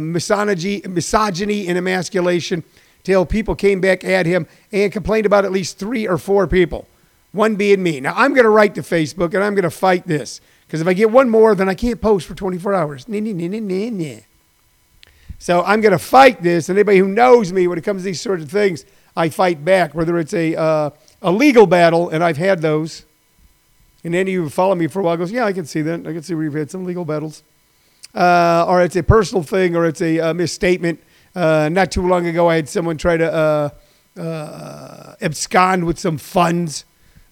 misogyny, 0.00 0.80
misogyny 0.86 1.66
and 1.66 1.76
emasculation 1.76 2.62
till 3.04 3.26
people 3.26 3.54
came 3.54 3.80
back 3.80 4.04
at 4.04 4.26
him 4.26 4.46
and 4.70 4.92
complained 4.92 5.26
about 5.26 5.44
at 5.44 5.52
least 5.52 5.78
three 5.78 6.06
or 6.06 6.18
four 6.18 6.46
people, 6.46 6.86
one 7.32 7.56
being 7.56 7.82
me. 7.82 8.00
Now, 8.00 8.14
I'm 8.16 8.34
going 8.34 8.44
to 8.44 8.50
write 8.50 8.74
to 8.76 8.82
Facebook 8.82 9.34
and 9.34 9.42
I'm 9.42 9.54
going 9.54 9.64
to 9.64 9.70
fight 9.70 10.06
this 10.06 10.40
because 10.66 10.80
if 10.80 10.86
I 10.86 10.94
get 10.94 11.10
one 11.10 11.28
more, 11.28 11.54
then 11.54 11.68
I 11.68 11.74
can't 11.74 12.00
post 12.00 12.26
for 12.26 12.34
24 12.34 12.74
hours. 12.74 13.06
So 15.38 15.62
I'm 15.64 15.80
going 15.80 15.92
to 15.92 15.98
fight 15.98 16.42
this. 16.42 16.68
And 16.68 16.78
anybody 16.78 16.98
who 16.98 17.08
knows 17.08 17.52
me 17.52 17.66
when 17.66 17.76
it 17.76 17.84
comes 17.84 18.02
to 18.02 18.04
these 18.04 18.20
sorts 18.20 18.44
of 18.44 18.50
things, 18.50 18.84
I 19.16 19.28
fight 19.28 19.64
back, 19.64 19.94
whether 19.94 20.18
it's 20.18 20.32
a, 20.32 20.56
uh, 20.56 20.90
a 21.20 21.30
legal 21.30 21.66
battle, 21.66 22.08
and 22.08 22.24
I've 22.24 22.36
had 22.36 22.62
those. 22.62 23.04
And 24.04 24.14
any 24.14 24.30
of 24.30 24.34
you 24.34 24.42
who 24.44 24.48
follow 24.48 24.74
me 24.74 24.86
for 24.86 25.00
a 25.00 25.02
while 25.02 25.16
goes, 25.16 25.30
yeah, 25.30 25.44
I 25.44 25.52
can 25.52 25.64
see 25.64 25.82
that. 25.82 26.06
I 26.06 26.12
can 26.12 26.22
see 26.22 26.34
where 26.34 26.44
you've 26.44 26.54
had 26.54 26.70
some 26.70 26.84
legal 26.84 27.04
battles. 27.04 27.42
Uh, 28.14 28.64
or 28.68 28.82
it's 28.82 28.96
a 28.96 29.02
personal 29.02 29.42
thing, 29.42 29.76
or 29.76 29.86
it's 29.86 30.00
a, 30.00 30.18
a 30.18 30.34
misstatement 30.34 31.00
Uh, 31.34 31.70
not 31.72 31.90
too 31.90 32.06
long 32.06 32.26
ago, 32.26 32.50
I 32.50 32.56
had 32.56 32.68
someone 32.68 32.98
try 32.98 33.16
to 33.16 33.32
uh, 33.32 33.68
uh, 34.20 35.14
abscond 35.22 35.84
with 35.84 35.98
some 35.98 36.18
funds 36.18 36.84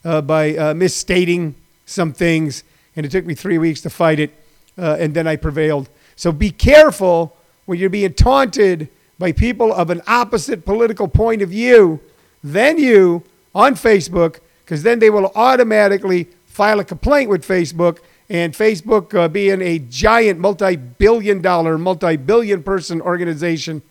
uh, 0.05 0.23
by 0.23 0.57
uh, 0.57 0.75
misstating 0.75 1.55
some 1.85 2.13
things, 2.13 2.65
and 2.97 3.05
it 3.05 3.13
took 3.13 3.27
me 3.27 3.35
three 3.35 3.59
weeks 3.59 3.83
to 3.83 3.91
fight 3.91 4.19
it, 4.19 4.33
and 4.77 5.13
then 5.13 5.27
I 5.27 5.37
prevailed. 5.37 5.91
So 6.17 6.33
be 6.33 6.51
careful 6.51 7.37
when 7.67 7.79
you're 7.79 7.91
being 7.91 8.15
taunted 8.15 8.89
by 9.19 9.33
people 9.33 9.71
of 9.73 9.91
an 9.91 10.01
opposite 10.07 10.65
political 10.65 11.07
point 11.07 11.43
of 11.43 11.51
view 11.51 12.01
than 12.43 12.79
you 12.79 13.23
on 13.55 13.75
Facebook, 13.75 14.39
because 14.65 14.83
then 14.83 14.99
they 14.99 15.11
will 15.11 15.31
automatically 15.35 16.29
file 16.47 16.81
a 16.81 16.85
complaint 16.85 17.29
with 17.29 17.47
Facebook. 17.47 17.99
And 18.31 18.55
Facebook, 18.55 19.13
uh, 19.13 19.27
being 19.29 19.61
a 19.61 19.81
giant 19.81 20.39
multi 20.39 20.77
billion 20.77 21.43
dollar, 21.43 21.77
multi 21.77 22.17
billion 22.17 22.63
person 22.63 23.03
organization, 23.03 23.83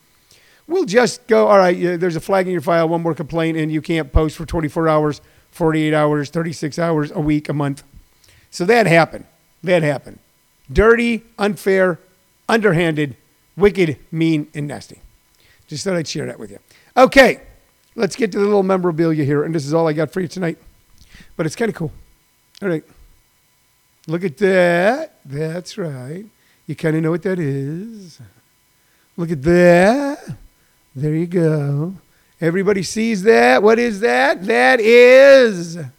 will 0.69 0.85
just 0.85 1.25
go, 1.27 1.47
all 1.47 1.57
right, 1.57 1.99
there's 1.99 2.15
a 2.15 2.21
flag 2.21 2.45
in 2.47 2.53
your 2.53 2.61
file, 2.61 2.87
one 2.87 3.01
more 3.01 3.15
complaint, 3.15 3.57
and 3.57 3.71
you 3.71 3.81
can't 3.81 4.13
post 4.13 4.37
for 4.37 4.45
24 4.45 4.87
hours, 4.87 5.21
48 5.51 5.93
hours, 5.93 6.29
36 6.29 6.79
hours, 6.79 7.11
a 7.11 7.19
week, 7.19 7.49
a 7.49 7.53
month. 7.53 7.83
So 8.51 8.65
that 8.65 8.87
happened. 8.87 9.25
That 9.63 9.83
happened. 9.83 10.19
Dirty, 10.71 11.23
unfair, 11.37 11.99
underhanded, 12.47 13.17
wicked, 13.57 13.97
mean, 14.11 14.47
and 14.53 14.67
nasty. 14.67 15.01
Just 15.67 15.83
thought 15.83 15.95
I'd 15.95 16.07
share 16.07 16.27
that 16.27 16.39
with 16.39 16.51
you. 16.51 16.59
Okay, 16.95 17.41
let's 17.95 18.15
get 18.15 18.31
to 18.31 18.39
the 18.39 18.45
little 18.45 18.63
memorabilia 18.63 19.23
here. 19.23 19.43
And 19.43 19.53
this 19.53 19.65
is 19.65 19.73
all 19.73 19.87
I 19.87 19.93
got 19.93 20.11
for 20.11 20.21
you 20.21 20.27
tonight. 20.27 20.57
But 21.35 21.45
it's 21.45 21.55
kind 21.55 21.69
of 21.69 21.75
cool. 21.75 21.91
All 22.61 22.69
right. 22.69 22.83
Look 24.07 24.23
at 24.23 24.37
that. 24.37 25.19
That's 25.25 25.77
right. 25.77 26.25
You 26.67 26.75
kind 26.75 26.95
of 26.95 27.03
know 27.03 27.11
what 27.11 27.23
that 27.23 27.39
is. 27.39 28.19
Look 29.17 29.31
at 29.31 29.41
that. 29.43 30.37
There 30.95 31.15
you 31.15 31.27
go. 31.27 31.95
Everybody 32.41 32.83
sees 32.83 33.23
that. 33.23 33.61
What 33.61 33.79
is 33.79 33.99
that? 33.99 34.45
That 34.45 34.79
is. 34.79 35.77
I'm 35.77 35.91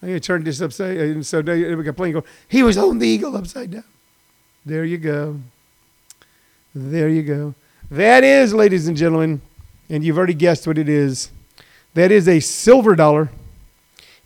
going 0.00 0.14
to 0.14 0.20
turn 0.20 0.42
this 0.42 0.60
upside 0.60 0.98
down. 0.98 1.22
So 1.22 1.40
we 1.40 1.82
got 1.82 1.96
playing. 1.96 2.14
Go. 2.14 2.24
He 2.48 2.62
was 2.62 2.76
holding 2.76 2.98
the 2.98 3.06
eagle 3.06 3.36
upside 3.36 3.70
down. 3.70 3.84
There 4.66 4.84
you 4.84 4.98
go. 4.98 5.40
There 6.74 7.08
you 7.08 7.22
go. 7.22 7.54
That 7.90 8.24
is, 8.24 8.54
ladies 8.54 8.88
and 8.88 8.96
gentlemen, 8.96 9.42
and 9.90 10.02
you've 10.02 10.16
already 10.16 10.34
guessed 10.34 10.66
what 10.66 10.78
it 10.78 10.88
is. 10.88 11.30
That 11.94 12.10
is 12.10 12.26
a 12.26 12.40
silver 12.40 12.96
dollar. 12.96 13.30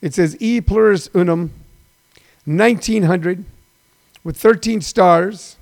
It 0.00 0.14
says 0.14 0.36
E 0.38 0.60
pluribus 0.60 1.10
unum, 1.14 1.50
1900, 2.44 3.44
with 4.22 4.36
13 4.36 4.80
stars 4.80 5.56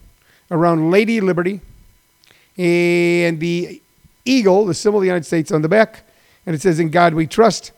around 0.51 0.91
Lady 0.91 1.21
Liberty, 1.21 1.63
and 2.57 3.41
the 3.41 3.83
eagle, 4.25 4.67
the 4.67 4.75
symbol 4.75 4.99
of 4.99 5.03
the 5.03 5.09
United 5.09 5.27
States, 5.27 5.53
on 5.53 5.63
the 5.63 5.69
back. 5.69 6.05
And 6.47 6.55
it 6.55 6.63
says, 6.63 6.79
In 6.79 6.91
God 6.91 7.15
we 7.15 7.27
trust. 7.27 7.73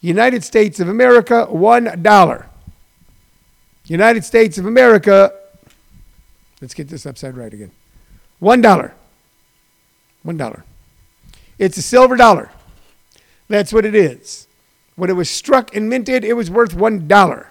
United 0.00 0.44
States 0.44 0.80
of 0.80 0.88
America, 0.88 1.46
$1. 1.50 2.46
United 3.86 4.24
States 4.24 4.58
of 4.58 4.66
America, 4.66 5.32
let's 6.60 6.74
get 6.74 6.88
this 6.88 7.06
upside 7.06 7.36
right 7.36 7.52
again. 7.52 7.70
$1. 8.42 8.92
$1. 10.26 10.62
It's 11.58 11.76
a 11.76 11.82
silver 11.82 12.16
dollar. 12.16 12.50
That's 13.48 13.72
what 13.72 13.84
it 13.84 13.94
is. 13.94 14.46
When 14.96 15.10
it 15.10 15.14
was 15.14 15.28
struck 15.28 15.74
and 15.74 15.88
minted, 15.88 16.24
it 16.24 16.34
was 16.34 16.50
worth 16.50 16.74
$1. 16.74 17.46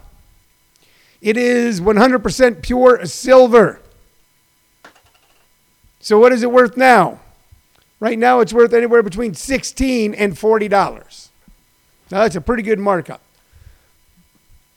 It 1.22 1.38
is 1.38 1.82
100% 1.82 2.62
pure 2.62 3.06
silver. 3.06 3.80
So 6.04 6.20
what 6.20 6.34
is 6.34 6.44
it 6.44 6.52
worth 6.52 6.76
now? 6.76 7.22
Right 8.02 8.20
now 8.20 8.42
it's 8.42 8.52
worth 8.52 8.74
anywhere 8.74 9.02
between 9.02 9.34
16 9.34 10.14
and 10.14 10.34
$40. 10.34 11.30
Now 12.12 12.24
that's 12.24 12.36
a 12.36 12.42
pretty 12.42 12.62
good 12.62 12.78
markup. 12.78 13.22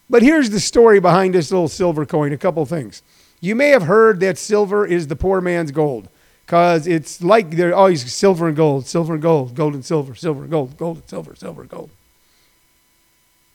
But 0.08 0.22
here's 0.22 0.50
the 0.50 0.60
story 0.60 1.00
behind 1.00 1.34
this 1.34 1.50
little 1.50 1.66
silver 1.66 2.06
coin, 2.06 2.32
a 2.32 2.36
couple 2.36 2.64
things. 2.64 3.02
You 3.40 3.56
may 3.56 3.70
have 3.70 3.82
heard 3.82 4.20
that 4.20 4.38
silver 4.38 4.86
is 4.86 5.08
the 5.08 5.16
poor 5.16 5.40
man's 5.40 5.72
gold 5.72 6.08
because 6.46 6.86
it's 6.86 7.20
like 7.20 7.56
they're 7.56 7.74
always 7.74 8.14
silver 8.14 8.46
and 8.46 8.56
gold, 8.56 8.86
silver 8.86 9.14
and 9.14 9.22
gold, 9.22 9.56
gold 9.56 9.74
and 9.74 9.84
silver, 9.84 10.14
silver 10.14 10.42
and 10.42 10.50
gold, 10.50 10.76
gold 10.76 10.98
and 10.98 11.10
silver, 11.10 11.34
silver 11.34 11.62
and 11.62 11.70
gold. 11.70 11.90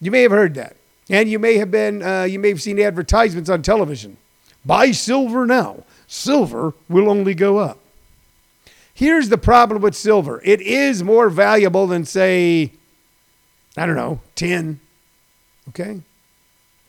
You 0.02 0.12
may 0.12 0.24
have 0.24 0.32
heard 0.32 0.56
that. 0.56 0.76
And 1.10 1.30
you 1.30 1.40
may 1.40 1.58
have 1.58 1.72
been, 1.72 2.04
uh, 2.04 2.24
you 2.24 2.38
may 2.38 2.50
have 2.50 2.62
seen 2.62 2.82
advertisements 2.82 3.50
on 3.50 3.62
television. 3.62 4.18
Buy 4.66 4.92
silver 4.92 5.46
now 5.46 5.86
silver 6.12 6.74
will 6.90 7.10
only 7.10 7.34
go 7.34 7.58
up. 7.58 7.80
Here's 8.94 9.30
the 9.30 9.38
problem 9.38 9.82
with 9.82 9.96
silver 9.96 10.42
it 10.44 10.62
is 10.62 11.04
more 11.04 11.30
valuable 11.30 11.88
than, 11.88 12.06
say, 12.06 12.74
I 13.78 13.86
don't 13.86 13.96
know, 13.96 14.20
tin. 14.36 14.82
Okay? 15.70 16.02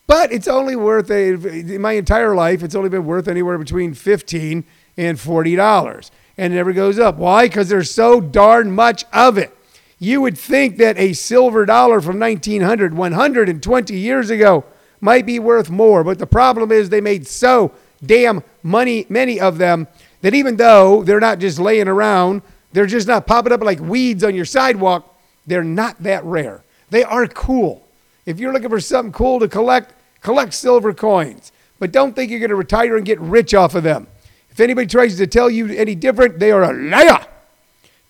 But 0.09 0.33
it's 0.33 0.49
only 0.49 0.75
worth, 0.75 1.11
a, 1.11 1.35
in 1.35 1.81
my 1.81 1.93
entire 1.93 2.35
life, 2.35 2.63
it's 2.63 2.75
only 2.75 2.91
been 2.91 3.07
worth 3.07 3.29
anywhere 3.29 3.57
between 3.57 3.95
15 3.95 4.65
and 4.97 5.17
$40. 5.17 6.11
And 6.37 6.53
it 6.53 6.57
never 6.57 6.73
goes 6.73 6.99
up. 6.99 7.17
Why? 7.17 7.47
Because 7.47 7.69
there's 7.69 7.91
so 7.91 8.21
darn 8.21 8.73
much 8.73 9.05
of 9.13 9.39
it. 9.39 9.57
You 10.01 10.21
would 10.21 10.37
think 10.37 10.79
that 10.79 10.99
a 10.99 11.13
silver 11.13 11.65
dollar 11.65 12.01
from 12.01 12.19
1900, 12.19 12.95
120 12.95 13.97
years 13.97 14.31
ago, 14.31 14.65
might 15.01 15.27
be 15.27 15.39
worth 15.39 15.71
more. 15.71 16.03
But 16.03 16.19
the 16.19 16.27
problem 16.27 16.73
is 16.73 16.89
they 16.89 17.01
made 17.01 17.29
so 17.29 17.73
damn 18.05 18.43
money, 18.63 19.07
many 19.09 19.41
of 19.41 19.59
them, 19.59 19.89
that 20.23 20.35
even 20.35 20.57
though 20.57 21.03
they're 21.03 21.21
not 21.21 21.39
just 21.39 21.59
laying 21.59 21.89
around, 21.89 22.43
they're 22.73 22.87
just 22.87 23.07
not 23.07 23.27
popping 23.27 23.53
up 23.53 23.63
like 23.63 23.81
weeds 23.81 24.25
on 24.25 24.35
your 24.35 24.45
sidewalk, 24.45 25.19
they're 25.47 25.65
not 25.65 26.03
that 26.03 26.25
rare. 26.25 26.63
They 26.91 27.05
are 27.05 27.27
cool. 27.27 27.87
If 28.27 28.39
you're 28.39 28.53
looking 28.53 28.69
for 28.69 28.81
something 28.81 29.13
cool 29.13 29.41
to 29.41 29.49
collect, 29.49 29.95
collect 30.21 30.55
silver 30.55 30.93
coins. 30.93 31.53
But 31.79 31.91
don't 31.93 32.15
think 32.15 32.31
you're 32.31 32.41
going 32.41 32.51
to 32.51 32.57
retire 32.57 32.97
and 32.97 33.05
get 33.05 33.21
rich 33.21 33.55
off 33.55 33.75
of 33.75 33.83
them. 33.83 34.07
If 34.51 34.61
anybody 34.61 34.87
tries 34.87 35.17
to 35.17 35.27
tell 35.27 35.51
you 35.51 35.69
any 35.73 35.95
different, 35.95 36.39
they 36.39 36.53
are 36.53 36.63
a 36.63 36.73
liar. 36.73 37.27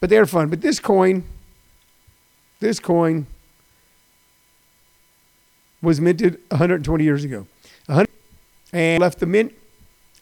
But 0.00 0.10
they're 0.10 0.26
fun. 0.26 0.48
But 0.48 0.60
this 0.60 0.80
coin, 0.80 1.24
this 2.60 2.80
coin 2.80 3.26
was 5.80 6.00
minted 6.00 6.38
120 6.48 7.04
years 7.04 7.24
ago. 7.24 7.46
100 7.86 8.08
and 8.72 9.00
left 9.00 9.20
the 9.20 9.26
mint 9.26 9.52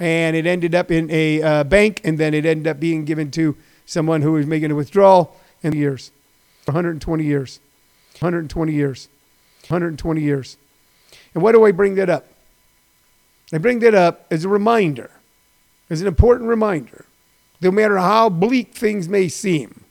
and 0.00 0.34
it 0.34 0.46
ended 0.46 0.74
up 0.74 0.90
in 0.90 1.10
a 1.10 1.42
uh, 1.42 1.64
bank, 1.64 2.00
and 2.04 2.16
then 2.16 2.32
it 2.32 2.46
ended 2.46 2.66
up 2.66 2.80
being 2.80 3.04
given 3.04 3.30
to 3.32 3.54
someone 3.84 4.22
who 4.22 4.32
was 4.32 4.46
making 4.46 4.70
a 4.70 4.74
withdrawal 4.74 5.36
in 5.62 5.74
years, 5.74 6.10
120 6.64 7.22
years, 7.22 7.60
120 8.14 8.72
years, 8.72 9.08
120 9.68 10.20
years. 10.22 10.56
And 11.34 11.42
why 11.42 11.52
do 11.52 11.64
I 11.64 11.70
bring 11.70 11.96
that 11.96 12.08
up? 12.08 12.26
I 13.52 13.58
bring 13.58 13.80
that 13.80 13.94
up 13.94 14.26
as 14.30 14.44
a 14.44 14.48
reminder, 14.48 15.10
as 15.90 16.00
an 16.00 16.06
important 16.06 16.48
reminder. 16.48 17.04
No 17.60 17.70
matter 17.70 17.98
how 17.98 18.30
bleak 18.30 18.72
things 18.72 19.06
may 19.06 19.28
seem, 19.28 19.84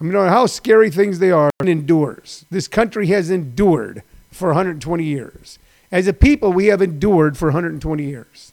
no 0.00 0.06
matter 0.06 0.28
how 0.28 0.46
scary 0.46 0.90
things 0.90 1.18
they 1.18 1.32
are, 1.32 1.50
and 1.58 1.68
endures. 1.68 2.44
This 2.50 2.68
country 2.68 3.08
has 3.08 3.30
endured 3.30 4.04
for 4.30 4.48
120 4.50 5.02
years. 5.02 5.58
As 5.90 6.06
a 6.06 6.12
people, 6.12 6.52
we 6.52 6.66
have 6.66 6.82
endured 6.82 7.36
for 7.36 7.48
120 7.48 8.04
years. 8.04 8.52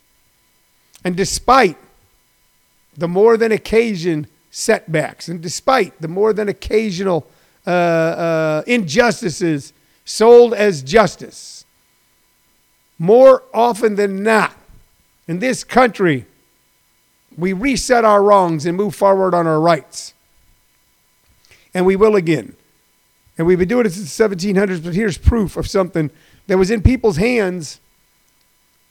And 1.04 1.16
despite 1.16 1.78
the 2.96 3.08
more 3.08 3.38
than 3.38 3.52
occasion 3.52 4.28
setbacks, 4.52 5.28
and 5.28 5.42
despite 5.42 6.00
the 6.02 6.08
more 6.08 6.34
than 6.34 6.48
occasional 6.48 7.28
uh, 7.66 7.70
uh, 7.70 8.64
injustices 8.68 9.74
sold 10.06 10.54
as 10.54 10.84
justice, 10.84 11.66
more 13.00 13.44
often 13.54 13.96
than 13.96 14.24
not, 14.24 14.56
in 15.28 15.40
this 15.40 15.64
country, 15.64 16.26
we 17.38 17.54
reset 17.54 18.06
our 18.06 18.22
wrongs 18.22 18.66
and 18.66 18.78
move 18.78 18.96
forward 18.96 19.34
on 19.34 19.48
our 19.48 19.60
rights. 19.60 20.14
And 21.74 21.86
we 21.86 21.96
will 21.96 22.16
again. 22.16 22.56
And 23.38 23.48
we've 23.48 23.58
been 23.58 23.68
doing 23.68 23.86
it 23.86 23.94
since 23.94 24.16
the 24.16 24.30
1700s, 24.30 24.84
but 24.84 24.94
here's 24.94 25.18
proof 25.18 25.58
of 25.58 25.68
something 25.68 26.12
that 26.48 26.58
was 26.58 26.70
in 26.70 26.82
people's 26.82 27.18
hands 27.18 27.80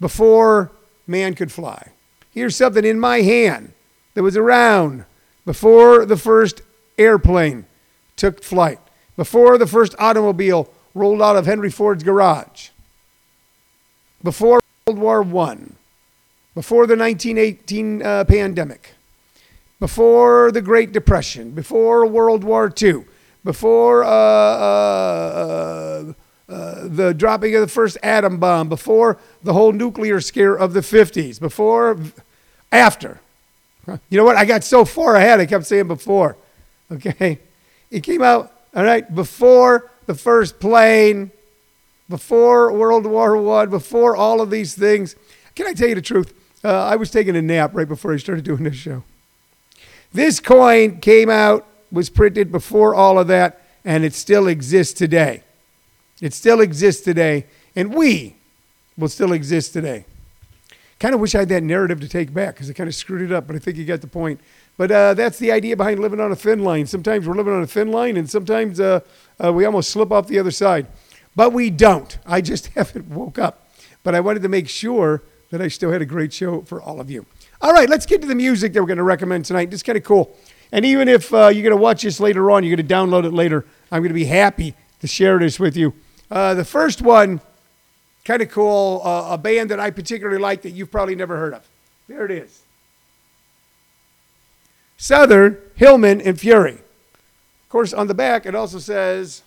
before 0.00 0.72
man 1.06 1.34
could 1.34 1.52
fly. 1.52 1.91
Here's 2.32 2.56
something 2.56 2.84
in 2.84 2.98
my 2.98 3.20
hand 3.20 3.72
that 4.14 4.22
was 4.22 4.36
around 4.36 5.04
before 5.44 6.06
the 6.06 6.16
first 6.16 6.62
airplane 6.96 7.66
took 8.16 8.42
flight, 8.42 8.78
before 9.16 9.58
the 9.58 9.66
first 9.66 9.94
automobile 9.98 10.70
rolled 10.94 11.20
out 11.20 11.36
of 11.36 11.46
Henry 11.46 11.70
Ford's 11.70 12.02
garage, 12.02 12.70
before 14.22 14.60
World 14.86 14.98
War 14.98 15.46
I, 15.46 15.58
before 16.54 16.86
the 16.86 16.96
1918 16.96 18.02
uh, 18.02 18.24
pandemic, 18.24 18.94
before 19.78 20.50
the 20.52 20.62
Great 20.62 20.92
Depression, 20.92 21.50
before 21.50 22.06
World 22.06 22.44
War 22.44 22.72
II, 22.80 23.04
before 23.44 24.04
uh, 24.04 24.08
uh, 24.08 26.12
uh, 26.52 26.86
the 26.86 27.14
dropping 27.14 27.54
of 27.54 27.62
the 27.62 27.68
first 27.68 27.96
atom 28.02 28.38
bomb, 28.38 28.68
before 28.68 29.18
the 29.42 29.54
whole 29.54 29.72
nuclear 29.72 30.20
scare 30.20 30.54
of 30.54 30.74
the 30.74 30.80
50s, 30.80 31.40
before, 31.40 31.98
after, 32.70 33.20
You 33.86 34.18
know 34.18 34.24
what? 34.24 34.36
I 34.36 34.44
got 34.44 34.62
so 34.62 34.84
far 34.84 35.16
ahead, 35.16 35.40
I 35.40 35.46
kept 35.46 35.66
saying 35.66 35.88
before. 35.88 36.36
Okay? 36.90 37.38
It 37.90 38.02
came 38.02 38.22
out, 38.22 38.52
all 38.74 38.84
right, 38.84 39.14
before 39.14 39.90
the 40.06 40.14
first 40.14 40.60
plane, 40.60 41.30
before 42.08 42.70
World 42.72 43.06
War 43.06 43.36
One, 43.36 43.70
before 43.70 44.14
all 44.14 44.42
of 44.42 44.50
these 44.50 44.74
things. 44.74 45.16
Can 45.54 45.66
I 45.66 45.72
tell 45.72 45.88
you 45.88 45.94
the 45.94 46.02
truth? 46.02 46.34
Uh, 46.62 46.84
I 46.84 46.96
was 46.96 47.10
taking 47.10 47.34
a 47.34 47.42
nap 47.42 47.70
right 47.72 47.88
before 47.88 48.12
I 48.12 48.18
started 48.18 48.44
doing 48.44 48.64
this 48.64 48.76
show. 48.76 49.04
This 50.12 50.38
coin 50.38 51.00
came 51.00 51.30
out, 51.30 51.66
was 51.90 52.10
printed 52.10 52.52
before 52.52 52.94
all 52.94 53.18
of 53.18 53.26
that, 53.28 53.62
and 53.84 54.04
it 54.04 54.12
still 54.12 54.46
exists 54.48 54.92
today. 54.92 55.42
It 56.22 56.32
still 56.32 56.60
exists 56.60 57.02
today, 57.02 57.46
and 57.76 57.92
we 57.92 58.36
will 58.96 59.08
still 59.08 59.32
exist 59.32 59.72
today. 59.72 60.06
Kind 61.00 61.16
of 61.16 61.20
wish 61.20 61.34
I 61.34 61.40
had 61.40 61.48
that 61.48 61.64
narrative 61.64 62.00
to 62.00 62.08
take 62.08 62.32
back 62.32 62.54
because 62.54 62.70
I 62.70 62.74
kind 62.74 62.88
of 62.88 62.94
screwed 62.94 63.22
it 63.22 63.32
up, 63.32 63.48
but 63.48 63.56
I 63.56 63.58
think 63.58 63.76
you 63.76 63.84
got 63.84 64.00
the 64.00 64.06
point. 64.06 64.40
But 64.76 64.92
uh, 64.92 65.14
that's 65.14 65.40
the 65.40 65.50
idea 65.50 65.76
behind 65.76 65.98
living 65.98 66.20
on 66.20 66.30
a 66.30 66.36
thin 66.36 66.62
line. 66.62 66.86
Sometimes 66.86 67.26
we're 67.26 67.34
living 67.34 67.52
on 67.52 67.60
a 67.60 67.66
thin 67.66 67.90
line, 67.90 68.16
and 68.16 68.30
sometimes 68.30 68.78
uh, 68.78 69.00
uh, 69.44 69.52
we 69.52 69.64
almost 69.64 69.90
slip 69.90 70.12
off 70.12 70.28
the 70.28 70.38
other 70.38 70.52
side. 70.52 70.86
But 71.34 71.52
we 71.52 71.70
don't. 71.70 72.16
I 72.24 72.40
just 72.40 72.66
haven't 72.76 73.08
woke 73.08 73.36
up. 73.36 73.68
But 74.04 74.14
I 74.14 74.20
wanted 74.20 74.42
to 74.42 74.48
make 74.48 74.68
sure 74.68 75.22
that 75.50 75.60
I 75.60 75.66
still 75.66 75.90
had 75.90 76.02
a 76.02 76.06
great 76.06 76.32
show 76.32 76.62
for 76.62 76.80
all 76.80 77.00
of 77.00 77.10
you. 77.10 77.26
All 77.60 77.72
right, 77.72 77.88
let's 77.88 78.06
get 78.06 78.20
to 78.22 78.28
the 78.28 78.36
music 78.36 78.72
that 78.72 78.80
we're 78.80 78.86
going 78.86 78.96
to 78.98 79.02
recommend 79.02 79.44
tonight. 79.44 79.72
It's 79.74 79.82
kind 79.82 79.98
of 79.98 80.04
cool. 80.04 80.36
And 80.70 80.84
even 80.84 81.08
if 81.08 81.34
uh, 81.34 81.48
you're 81.48 81.64
going 81.64 81.76
to 81.76 81.82
watch 81.82 82.02
this 82.02 82.20
later 82.20 82.48
on, 82.50 82.62
you're 82.62 82.76
going 82.76 82.86
to 82.86 82.94
download 82.94 83.24
it 83.24 83.32
later, 83.32 83.66
I'm 83.90 84.02
going 84.02 84.10
to 84.10 84.14
be 84.14 84.24
happy 84.24 84.74
to 85.00 85.08
share 85.08 85.38
this 85.40 85.58
with 85.58 85.76
you. 85.76 85.92
Uh, 86.32 86.54
the 86.54 86.64
first 86.64 87.02
one, 87.02 87.42
kind 88.24 88.40
of 88.40 88.50
cool, 88.50 89.02
uh, 89.04 89.34
a 89.34 89.38
band 89.38 89.70
that 89.70 89.78
I 89.78 89.90
particularly 89.90 90.40
like 90.40 90.62
that 90.62 90.70
you've 90.70 90.90
probably 90.90 91.14
never 91.14 91.36
heard 91.36 91.52
of. 91.52 91.68
There 92.08 92.24
it 92.24 92.30
is 92.30 92.62
Souther, 94.96 95.60
Hillman, 95.74 96.22
and 96.22 96.38
Furay. 96.38 96.76
Of 96.76 97.68
course, 97.68 97.92
on 97.92 98.06
the 98.06 98.14
back, 98.14 98.46
it 98.46 98.54
also 98.54 98.78
says 98.78 99.42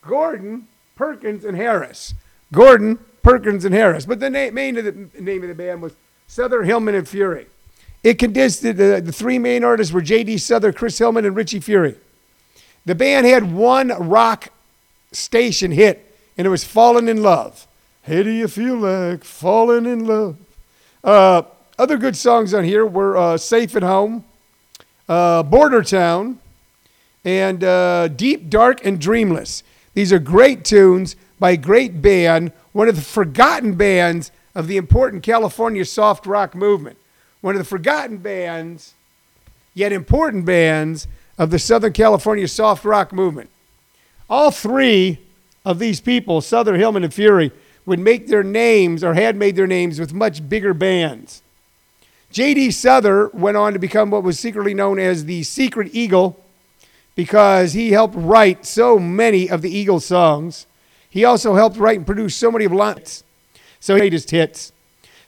Gordon, 0.00 0.68
Perkins, 0.96 1.44
and 1.44 1.54
Harris. 1.54 2.14
Gordon, 2.50 2.98
Perkins, 3.22 3.66
and 3.66 3.74
Harris. 3.74 4.06
But 4.06 4.20
the 4.20 4.30
name, 4.30 4.54
main 4.54 4.78
of 4.78 4.86
the 4.86 5.20
name 5.20 5.42
of 5.42 5.48
the 5.48 5.54
band 5.54 5.82
was 5.82 5.92
Souther 6.28 6.62
Hillman 6.62 6.94
and 6.94 7.06
Furay. 7.06 7.44
It 8.02 8.18
consisted 8.18 8.80
uh, 8.80 9.00
the 9.00 9.12
three 9.12 9.38
main 9.38 9.64
artists 9.64 9.92
were 9.92 10.00
J.D. 10.00 10.38
Souther, 10.38 10.72
Chris 10.72 10.96
Hillman, 10.96 11.26
and 11.26 11.36
Richie 11.36 11.60
Furay. 11.60 11.96
The 12.86 12.94
band 12.94 13.26
had 13.26 13.52
one 13.52 13.88
rock 13.88 14.48
station 15.12 15.72
hit, 15.72 16.16
and 16.36 16.46
it 16.46 16.50
was 16.50 16.64
"Falling 16.64 17.08
in 17.08 17.22
Love." 17.22 17.66
How 18.06 18.22
do 18.22 18.30
you 18.30 18.48
feel 18.48 18.76
like 18.76 19.24
falling 19.24 19.86
in 19.86 20.06
love? 20.06 20.36
Uh, 21.02 21.42
other 21.78 21.96
good 21.96 22.16
songs 22.16 22.52
on 22.52 22.64
here 22.64 22.84
were 22.84 23.16
uh, 23.16 23.38
"Safe 23.38 23.74
at 23.76 23.82
Home," 23.82 24.24
uh, 25.08 25.42
"Border 25.42 25.82
Town," 25.82 26.38
and 27.24 27.64
uh, 27.64 28.08
"Deep, 28.08 28.50
Dark, 28.50 28.84
and 28.84 29.00
Dreamless." 29.00 29.62
These 29.94 30.12
are 30.12 30.18
great 30.18 30.66
tunes 30.66 31.16
by 31.38 31.52
a 31.52 31.56
great 31.56 32.02
band, 32.02 32.52
one 32.72 32.88
of 32.88 32.96
the 32.96 33.02
forgotten 33.02 33.74
bands 33.74 34.30
of 34.54 34.68
the 34.68 34.76
important 34.76 35.22
California 35.22 35.84
soft 35.86 36.26
rock 36.26 36.54
movement. 36.54 36.98
One 37.40 37.54
of 37.54 37.58
the 37.58 37.64
forgotten 37.64 38.18
bands, 38.18 38.92
yet 39.72 39.92
important 39.92 40.44
bands 40.44 41.06
of 41.38 41.50
the 41.50 41.58
Southern 41.58 41.92
California 41.92 42.46
soft 42.48 42.84
rock 42.84 43.12
movement. 43.12 43.50
All 44.28 44.50
three 44.50 45.18
of 45.64 45.78
these 45.78 46.00
people, 46.00 46.40
Souther, 46.40 46.76
Hillman, 46.76 47.04
and 47.04 47.12
Furay, 47.12 47.50
would 47.86 47.98
make 47.98 48.26
their 48.26 48.42
names 48.42 49.04
or 49.04 49.14
had 49.14 49.36
made 49.36 49.56
their 49.56 49.66
names 49.66 50.00
with 50.00 50.14
much 50.14 50.48
bigger 50.48 50.72
bands. 50.72 51.42
J.D. 52.30 52.70
Souther 52.70 53.28
went 53.28 53.56
on 53.56 53.74
to 53.74 53.78
become 53.78 54.10
what 54.10 54.22
was 54.22 54.38
secretly 54.38 54.74
known 54.74 54.98
as 54.98 55.24
the 55.24 55.42
Secret 55.42 55.94
Eagle 55.94 56.42
because 57.14 57.74
he 57.74 57.92
helped 57.92 58.14
write 58.16 58.66
so 58.66 58.98
many 58.98 59.48
of 59.48 59.62
the 59.62 59.70
Eagles 59.70 60.04
songs. 60.04 60.66
He 61.08 61.24
also 61.24 61.54
helped 61.54 61.76
write 61.76 61.98
and 61.98 62.06
produce 62.06 62.34
so 62.34 62.50
many 62.50 62.64
of 62.64 62.72
lines. 62.72 63.22
So 63.78 63.96
he 63.96 64.10
hits. 64.10 64.72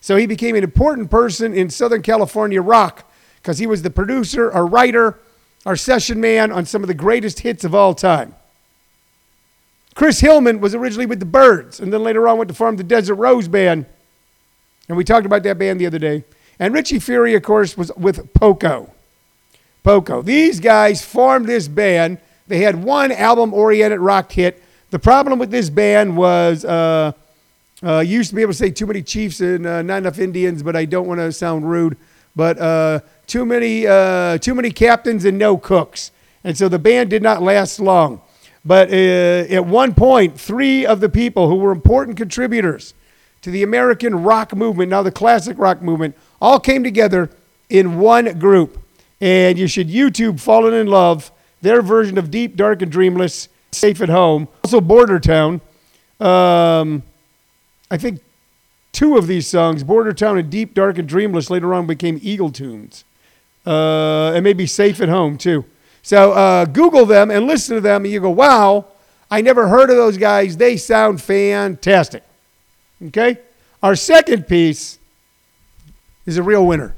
So 0.01 0.17
he 0.17 0.27
became 0.27 0.57
an 0.57 0.65
important 0.65 1.11
person 1.11 1.55
in 1.55 1.71
Southern 1.71 2.03
California 2.03 2.61
rock 2.61 3.11
because 3.37 3.59
he 3.59 3.67
was 3.67 3.83
the 3.83 3.91
producer, 3.91 4.51
a 4.51 4.65
writer, 4.65 5.19
our 5.67 5.77
session 5.77 6.21
man 6.21 6.53
on 6.53 6.65
some 6.65 6.83
of 6.83 6.89
the 6.89 6.95
greatest 6.95 7.41
hits 7.41 7.65
of 7.65 7.75
all 7.75 7.93
time. 7.93 8.35
Chris 9.97 10.21
Hillman 10.21 10.61
was 10.61 10.75
originally 10.75 11.07
with 11.07 11.19
the 11.19 11.27
Byrds 11.27 11.81
and 11.81 11.93
then 11.93 12.03
later 12.03 12.29
on 12.29 12.39
went 12.39 12.49
to 12.49 12.55
form 12.55 12.77
the 12.77 12.85
Desert 12.85 13.17
Rose 13.17 13.49
Band. 13.49 13.85
And 14.89 14.97
we 14.97 15.03
talked 15.03 15.27
about 15.27 15.43
that 15.43 15.59
band 15.59 15.81
the 15.81 15.87
other 15.87 15.99
day. 15.99 16.25
And 16.61 16.73
Richie 16.73 17.01
Furay, 17.01 17.35
of 17.35 17.43
course, 17.43 17.77
was 17.77 17.91
with 17.97 18.33
Poco. 18.33 18.93
Poco. 19.83 20.23
These 20.23 20.61
guys 20.61 21.05
formed 21.05 21.47
this 21.47 21.67
band. 21.67 22.19
They 22.47 22.59
had 22.59 22.83
one 22.83 23.11
album 23.11 23.53
oriented 23.53 23.99
rock 23.99 24.31
hit. 24.31 24.63
The 24.91 24.99
problem 25.01 25.39
with 25.39 25.51
this 25.51 25.69
band 25.69 26.17
was 26.17 26.65
uh, 26.65 27.13
uh, 27.83 28.01
used 28.01 28.31
to 28.31 28.37
be 28.37 28.43
able 28.43 28.53
to 28.53 28.59
say 28.59 28.71
too 28.71 28.87
many 28.87 29.03
chiefs 29.03 29.41
and 29.41 29.67
uh, 29.67 29.83
not 29.83 29.99
enough 29.99 30.21
Indians, 30.21 30.63
but 30.63 30.77
I 30.77 30.85
don't 30.85 31.09
want 31.09 31.19
to 31.19 31.33
sound 31.33 31.69
rude. 31.69 31.97
But 32.37 32.59
uh, 32.59 33.01
too 33.27 33.45
many, 33.45 33.87
uh, 33.87 34.39
too 34.39 34.55
many 34.55 34.71
captains 34.71 35.25
and 35.25 35.39
no 35.39 35.57
cooks, 35.57 36.13
and 36.45 36.57
so 36.57 36.69
the 36.69 36.79
band 36.79 37.11
did 37.11 37.23
not 37.23 37.43
last 37.43 37.81
long. 37.81 38.21
But 38.65 38.91
uh, 38.91 39.53
at 39.53 39.65
one 39.65 39.95
point, 39.95 40.39
three 40.39 40.85
of 40.87 41.01
the 41.01 41.09
people 41.09 41.49
who 41.49 41.57
were 41.57 41.73
important 41.73 42.17
contributors 42.17 42.95
to 43.43 43.51
the 43.51 43.63
American 43.63 44.23
rock 44.23 44.55
movement, 44.55 44.91
now 44.91 45.03
the 45.03 45.11
classic 45.11 45.57
rock 45.59 45.81
movement, 45.81 46.17
all 46.41 46.61
came 46.61 46.85
together 46.85 47.31
in 47.69 47.99
one 47.99 48.39
group 48.39 48.83
and 49.21 49.59
you 49.59 49.67
should 49.67 49.89
YouTube 49.89 50.41
Fallen 50.41 50.75
in 50.75 50.87
Love, 50.87 51.33
their 51.63 51.83
version 51.83 52.19
of 52.19 52.31
Deep, 52.31 52.57
Dark, 52.57 52.83
and 52.83 52.93
Dreamless, 52.93 53.49
Safe 53.73 54.01
at 54.01 54.09
Home. 54.09 54.49
Also, 54.65 54.81
Border 54.81 55.19
Town. 55.19 55.61
Um, 56.21 57.03
I 57.91 57.97
think 57.97 58.21
two 58.97 59.19
of 59.19 59.27
these 59.27 59.47
songs, 59.47 59.85
Border 59.85 60.15
Town 60.15 60.39
and 60.39 60.49
Deep, 60.49 60.73
Dark, 60.73 60.97
and 60.97 61.07
Dreamless, 61.07 61.51
later 61.51 61.75
on 61.75 61.87
became 61.87 62.19
Eagle 62.23 62.51
tunes. 62.51 63.05
Uh, 63.67 64.33
and 64.33 64.43
maybe 64.43 64.67
Safe 64.67 65.03
at 65.03 65.11
Home, 65.11 65.37
too. 65.37 65.67
So 66.03 66.33
uh, 66.33 66.65
Google 66.65 67.05
them 67.05 67.31
and 67.31 67.47
listen 67.47 67.75
to 67.75 67.81
them, 67.83 68.05
and 68.05 68.13
you 68.13 68.21
go, 68.21 68.31
wow, 68.31 68.87
I 69.31 69.43
never 69.43 69.69
heard 69.69 69.91
of 69.91 69.97
those 69.97 70.17
guys. 70.17 70.57
They 70.57 70.79
sound 70.79 71.21
fantastic. 71.21 72.23
Okay? 73.09 73.39
Our 73.83 73.97
second 73.97 74.47
piece 74.47 74.99
is 76.25 76.39
a 76.39 76.43
real 76.43 76.67
winner. 76.67 76.95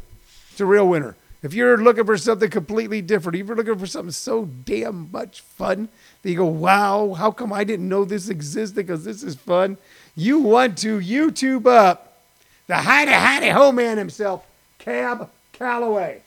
It's 0.52 0.60
a 0.60 0.66
real 0.66 0.86
winner. 0.86 1.16
If 1.42 1.52
you're 1.52 1.78
looking 1.78 2.04
for 2.04 2.16
something 2.16 2.48
completely 2.48 3.02
different, 3.02 3.38
if 3.38 3.46
you're 3.48 3.56
looking 3.56 3.78
for 3.78 3.86
something 3.86 4.12
so 4.12 4.44
damn 4.44 5.10
much 5.10 5.40
fun 5.40 5.88
that 6.22 6.30
you 6.30 6.36
go, 6.36 6.46
wow, 6.46 7.14
how 7.14 7.32
come 7.32 7.52
I 7.52 7.64
didn't 7.64 7.88
know 7.88 8.04
this 8.04 8.28
existed? 8.28 8.86
Because 8.86 9.04
this 9.04 9.24
is 9.24 9.34
fun. 9.34 9.78
You 10.18 10.40
want 10.40 10.78
to 10.78 10.98
YouTube 10.98 11.68
up 11.68 12.18
the 12.66 12.74
hidey 12.74 13.12
hidey 13.12 13.52
ho 13.52 13.70
man 13.70 13.98
himself, 13.98 14.44
Cab 14.80 15.30
Calloway. 15.52 16.22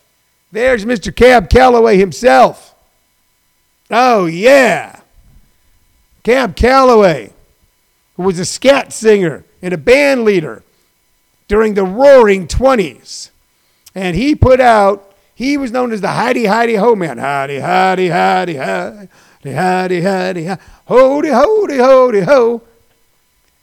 There's 0.49 0.85
Mr. 0.85 1.13
Cab 1.13 1.49
Calloway 1.49 1.97
himself. 1.97 2.73
Oh, 3.89 4.27
yeah. 4.27 5.01
Cab 6.23 6.55
Calloway, 6.55 7.33
who 8.15 8.23
was 8.23 8.39
a 8.39 8.45
scat 8.45 8.93
singer 8.93 9.43
and 9.61 9.73
a 9.73 9.77
band 9.77 10.23
leader 10.23 10.63
during 11.49 11.73
the 11.73 11.83
roaring 11.83 12.47
20s. 12.47 13.29
And 13.93 14.15
he 14.15 14.35
put 14.35 14.61
out, 14.61 15.13
he 15.35 15.57
was 15.57 15.73
known 15.73 15.91
as 15.91 15.99
the 15.99 16.07
Heidi 16.07 16.45
Heidi 16.45 16.75
Ho 16.75 16.95
Man. 16.95 17.17
Heidi, 17.17 17.59
Heidi, 17.59 18.07
Heidi, 18.07 18.55
Heidi, 18.55 19.09
Heidi, 19.43 19.53
Heidi, 19.53 20.01
Heidi, 20.01 20.45
Hody, 20.87 21.29
Hody, 21.29 21.77
Hody, 21.77 22.23
Ho. 22.23 22.61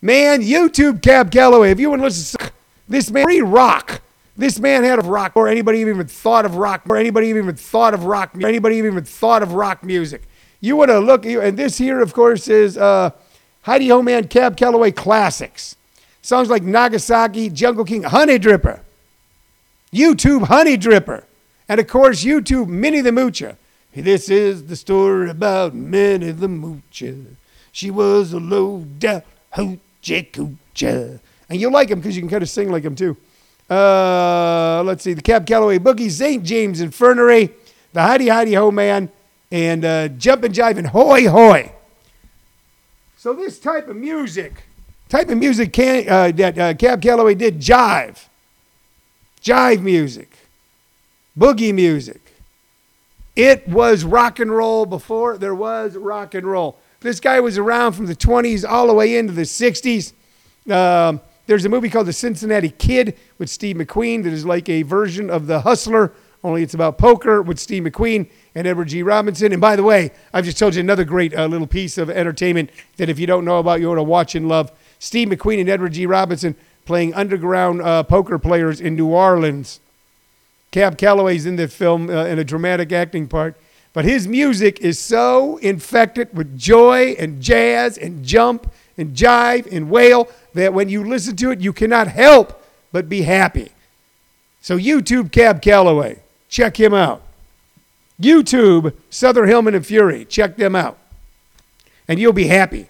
Man, 0.00 0.42
YouTube 0.42 1.02
Cab 1.02 1.32
Calloway, 1.32 1.70
if 1.70 1.80
you 1.80 1.90
want 1.90 2.00
to 2.00 2.04
listen 2.04 2.38
to 2.40 2.52
this 2.88 3.10
man, 3.10 3.24
free 3.24 3.40
rock. 3.40 4.00
This 4.36 4.60
man 4.60 4.84
had 4.84 5.00
a 5.00 5.02
rock, 5.02 5.32
or 5.34 5.48
anybody 5.48 5.80
even 5.80 6.06
thought 6.06 6.44
of 6.44 6.54
rock, 6.54 6.82
or 6.88 6.96
anybody 6.96 7.26
even 7.28 7.52
thought 7.56 7.94
of 7.94 8.04
rock, 8.04 8.30
anybody 8.40 8.76
even 8.76 9.02
thought 9.04 9.42
of 9.42 9.54
rock 9.54 9.82
music. 9.82 10.22
You 10.60 10.76
want 10.76 10.90
to 10.90 11.00
look, 11.00 11.26
and 11.26 11.58
this 11.58 11.78
here, 11.78 12.00
of 12.00 12.14
course, 12.14 12.46
is 12.46 12.78
uh, 12.78 13.10
Heidi 13.62 13.88
Ho 13.88 14.00
Man 14.00 14.28
Cab 14.28 14.56
Calloway 14.56 14.92
Classics. 14.92 15.74
Songs 16.22 16.48
like 16.48 16.62
Nagasaki, 16.62 17.50
Jungle 17.50 17.84
King, 17.84 18.04
Honey 18.04 18.38
Dripper. 18.38 18.80
YouTube 19.92 20.46
Honey 20.46 20.76
Dripper, 20.76 21.24
and 21.68 21.80
of 21.80 21.86
course 21.86 22.22
YouTube 22.22 22.68
Minnie 22.68 23.00
the 23.00 23.10
Moocher. 23.10 23.56
This 23.94 24.28
is 24.28 24.66
the 24.66 24.76
story 24.76 25.30
about 25.30 25.74
Minnie 25.74 26.30
the 26.30 26.46
Moocher. 26.46 27.24
She 27.72 27.90
was 27.90 28.32
a 28.32 28.38
low 28.38 28.84
down 28.98 29.22
hoochie 29.54 29.80
coocher. 30.02 31.20
And 31.48 31.60
you'll 31.60 31.72
like 31.72 31.90
him 31.90 32.00
because 32.00 32.16
you 32.16 32.22
can 32.22 32.30
kind 32.30 32.42
of 32.42 32.48
sing 32.48 32.70
like 32.70 32.84
him 32.84 32.94
too. 32.94 33.16
Uh, 33.70 34.82
let's 34.84 35.02
see, 35.04 35.12
the 35.12 35.22
Cab 35.22 35.46
Calloway 35.46 35.78
Boogie, 35.78 36.10
St. 36.10 36.42
James 36.42 36.80
Infirmary, 36.80 37.50
the 37.92 38.02
Heidi 38.02 38.28
Heidi 38.28 38.54
Ho 38.54 38.70
Man, 38.70 39.10
and 39.50 39.84
uh, 39.84 40.08
Jumpin' 40.08 40.52
Jive 40.52 40.78
and 40.78 40.86
Hoy 40.88 41.28
Hoy. 41.28 41.72
So 43.16 43.34
this 43.34 43.58
type 43.58 43.88
of 43.88 43.96
music, 43.96 44.64
type 45.08 45.28
of 45.28 45.38
music 45.38 45.72
can, 45.72 46.08
uh, 46.08 46.30
that 46.32 46.58
uh, 46.58 46.74
Cab 46.74 47.02
Calloway 47.02 47.34
did 47.34 47.58
jive 47.60 48.28
jive 49.42 49.82
music, 49.82 50.30
boogie 51.38 51.74
music. 51.74 52.20
It 53.36 53.68
was 53.68 54.04
rock 54.04 54.40
and 54.40 54.50
roll 54.50 54.84
before 54.84 55.38
there 55.38 55.54
was 55.54 55.96
rock 55.96 56.34
and 56.34 56.46
roll. 56.46 56.78
This 57.00 57.20
guy 57.20 57.38
was 57.40 57.58
around 57.58 57.92
from 57.92 58.06
the 58.06 58.16
20s 58.16 58.68
all 58.68 58.88
the 58.88 58.94
way 58.94 59.16
into 59.16 59.32
the 59.32 59.42
60s. 59.42 60.12
Um, 60.68 61.20
there's 61.46 61.64
a 61.64 61.68
movie 61.68 61.88
called 61.88 62.06
The 62.06 62.12
Cincinnati 62.12 62.70
Kid 62.70 63.16
with 63.38 63.48
Steve 63.48 63.76
McQueen 63.76 64.24
that 64.24 64.32
is 64.32 64.44
like 64.44 64.68
a 64.68 64.82
version 64.82 65.30
of 65.30 65.46
The 65.46 65.60
Hustler, 65.60 66.12
only 66.42 66.62
it's 66.62 66.74
about 66.74 66.98
poker 66.98 67.40
with 67.42 67.58
Steve 67.58 67.84
McQueen 67.84 68.28
and 68.54 68.66
Edward 68.66 68.88
G. 68.88 69.02
Robinson. 69.02 69.52
And 69.52 69.60
by 69.60 69.76
the 69.76 69.82
way, 69.82 70.12
I've 70.32 70.44
just 70.44 70.58
told 70.58 70.74
you 70.74 70.80
another 70.80 71.04
great 71.04 71.36
uh, 71.36 71.46
little 71.46 71.66
piece 71.66 71.98
of 71.98 72.10
entertainment 72.10 72.70
that 72.96 73.08
if 73.08 73.18
you 73.18 73.26
don't 73.26 73.44
know 73.44 73.58
about, 73.58 73.80
you 73.80 73.90
ought 73.90 73.96
to 73.96 74.02
watch 74.02 74.34
and 74.34 74.48
love. 74.48 74.70
Steve 74.98 75.28
McQueen 75.28 75.60
and 75.60 75.68
Edward 75.68 75.92
G. 75.92 76.06
Robinson 76.06 76.54
playing 76.84 77.14
underground 77.14 77.82
uh, 77.82 78.02
poker 78.02 78.38
players 78.38 78.80
in 78.80 78.96
New 78.96 79.08
Orleans. 79.08 79.80
Cab 80.70 80.98
Calloway's 80.98 81.46
in 81.46 81.56
the 81.56 81.66
film 81.68 82.10
uh, 82.10 82.24
in 82.24 82.38
a 82.38 82.44
dramatic 82.44 82.92
acting 82.92 83.26
part. 83.26 83.56
But 83.98 84.04
his 84.04 84.28
music 84.28 84.78
is 84.78 84.96
so 84.96 85.56
infected 85.56 86.32
with 86.32 86.56
joy 86.56 87.16
and 87.18 87.42
jazz 87.42 87.98
and 87.98 88.24
jump 88.24 88.70
and 88.96 89.12
jive 89.12 89.66
and 89.72 89.90
wail 89.90 90.28
that 90.54 90.72
when 90.72 90.88
you 90.88 91.02
listen 91.02 91.34
to 91.34 91.50
it, 91.50 91.60
you 91.60 91.72
cannot 91.72 92.06
help 92.06 92.64
but 92.92 93.08
be 93.08 93.22
happy. 93.22 93.72
So, 94.60 94.78
YouTube 94.78 95.32
Cab 95.32 95.60
Calloway, 95.60 96.20
check 96.48 96.78
him 96.78 96.94
out. 96.94 97.22
YouTube 98.22 98.94
Souther 99.10 99.46
Hillman 99.46 99.74
and 99.74 99.84
Furay, 99.84 100.28
check 100.28 100.56
them 100.56 100.76
out. 100.76 100.96
And 102.06 102.20
you'll 102.20 102.32
be 102.32 102.46
happy. 102.46 102.86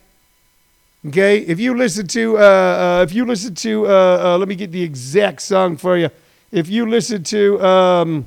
Okay, 1.07 1.39
if 1.39 1.59
you 1.59 1.75
listen 1.75 2.07
to, 2.09 2.37
uh, 2.37 2.41
uh, 2.43 3.03
if 3.09 3.15
you 3.15 3.25
listen 3.25 3.55
to, 3.55 3.87
uh, 3.87 4.35
uh 4.35 4.37
let 4.37 4.47
me 4.47 4.57
get 4.57 4.73
the 4.73 4.83
exact 4.83 5.41
song 5.41 5.79
for 5.79 5.97
you. 5.97 6.11
If 6.53 6.69
you 6.69 6.85
listen 6.85 7.23
to, 7.23 7.65
um, 7.65 8.27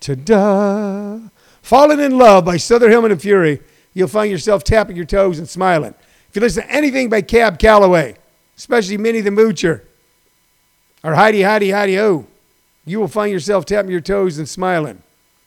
ta-da, 0.00 1.18
"Falling 1.62 2.00
in 2.00 2.16
Love" 2.18 2.44
by 2.44 2.56
Souther 2.56 2.88
Hillman 2.88 3.12
and 3.12 3.20
Furay. 3.20 3.60
you'll 3.94 4.08
find 4.08 4.30
yourself 4.30 4.62
tapping 4.62 4.96
your 4.96 5.04
toes 5.04 5.38
and 5.38 5.48
smiling. 5.48 5.94
If 6.28 6.36
you 6.36 6.40
listen 6.40 6.62
to 6.62 6.70
anything 6.70 7.08
by 7.08 7.22
Cab 7.22 7.58
Calloway, 7.58 8.16
especially 8.56 8.96
Minnie 8.96 9.20
the 9.22 9.30
Moocher 9.30 9.80
or 11.02 11.14
Heidi 11.14 11.42
Heidi 11.42 11.70
Heidi 11.70 11.98
Oh, 11.98 12.26
you 12.84 13.00
will 13.00 13.08
find 13.08 13.32
yourself 13.32 13.64
tapping 13.64 13.90
your 13.90 14.00
toes 14.00 14.38
and 14.38 14.48
smiling. 14.48 15.02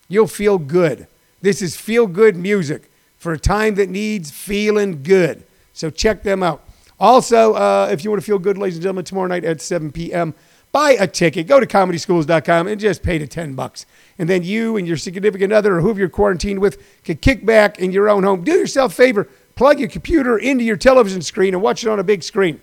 You'll 0.09 0.27
feel 0.27 0.57
good. 0.57 1.07
This 1.41 1.61
is 1.61 1.75
feel 1.75 2.07
good 2.07 2.35
music 2.35 2.91
for 3.17 3.33
a 3.33 3.39
time 3.39 3.75
that 3.75 3.89
needs 3.89 4.31
feeling 4.31 5.03
good. 5.03 5.43
So 5.73 5.89
check 5.89 6.23
them 6.23 6.43
out. 6.43 6.63
Also, 6.99 7.53
uh, 7.53 7.89
if 7.91 8.03
you 8.03 8.11
want 8.11 8.21
to 8.21 8.25
feel 8.25 8.37
good, 8.37 8.57
ladies 8.57 8.75
and 8.75 8.83
gentlemen, 8.83 9.05
tomorrow 9.05 9.27
night 9.27 9.43
at 9.43 9.61
7 9.61 9.91
p.m., 9.91 10.33
buy 10.71 10.91
a 10.91 11.07
ticket. 11.07 11.47
Go 11.47 11.59
to 11.59 11.65
comedyschools.com 11.65 12.67
and 12.67 12.79
just 12.79 13.01
pay 13.01 13.17
the 13.17 13.27
10 13.27 13.55
bucks. 13.55 13.85
And 14.17 14.29
then 14.29 14.43
you 14.43 14.77
and 14.77 14.87
your 14.87 14.97
significant 14.97 15.51
other 15.51 15.77
or 15.77 15.81
whoever 15.81 15.99
you're 15.99 16.09
quarantined 16.09 16.59
with 16.59 17.03
can 17.03 17.17
kick 17.17 17.45
back 17.45 17.79
in 17.79 17.91
your 17.91 18.09
own 18.09 18.23
home. 18.23 18.43
Do 18.43 18.53
yourself 18.53 18.91
a 18.91 18.95
favor. 18.95 19.27
Plug 19.55 19.79
your 19.79 19.89
computer 19.89 20.37
into 20.37 20.63
your 20.63 20.77
television 20.77 21.21
screen 21.21 21.53
and 21.53 21.63
watch 21.63 21.83
it 21.83 21.89
on 21.89 21.99
a 21.99 22.03
big 22.03 22.23
screen. 22.23 22.61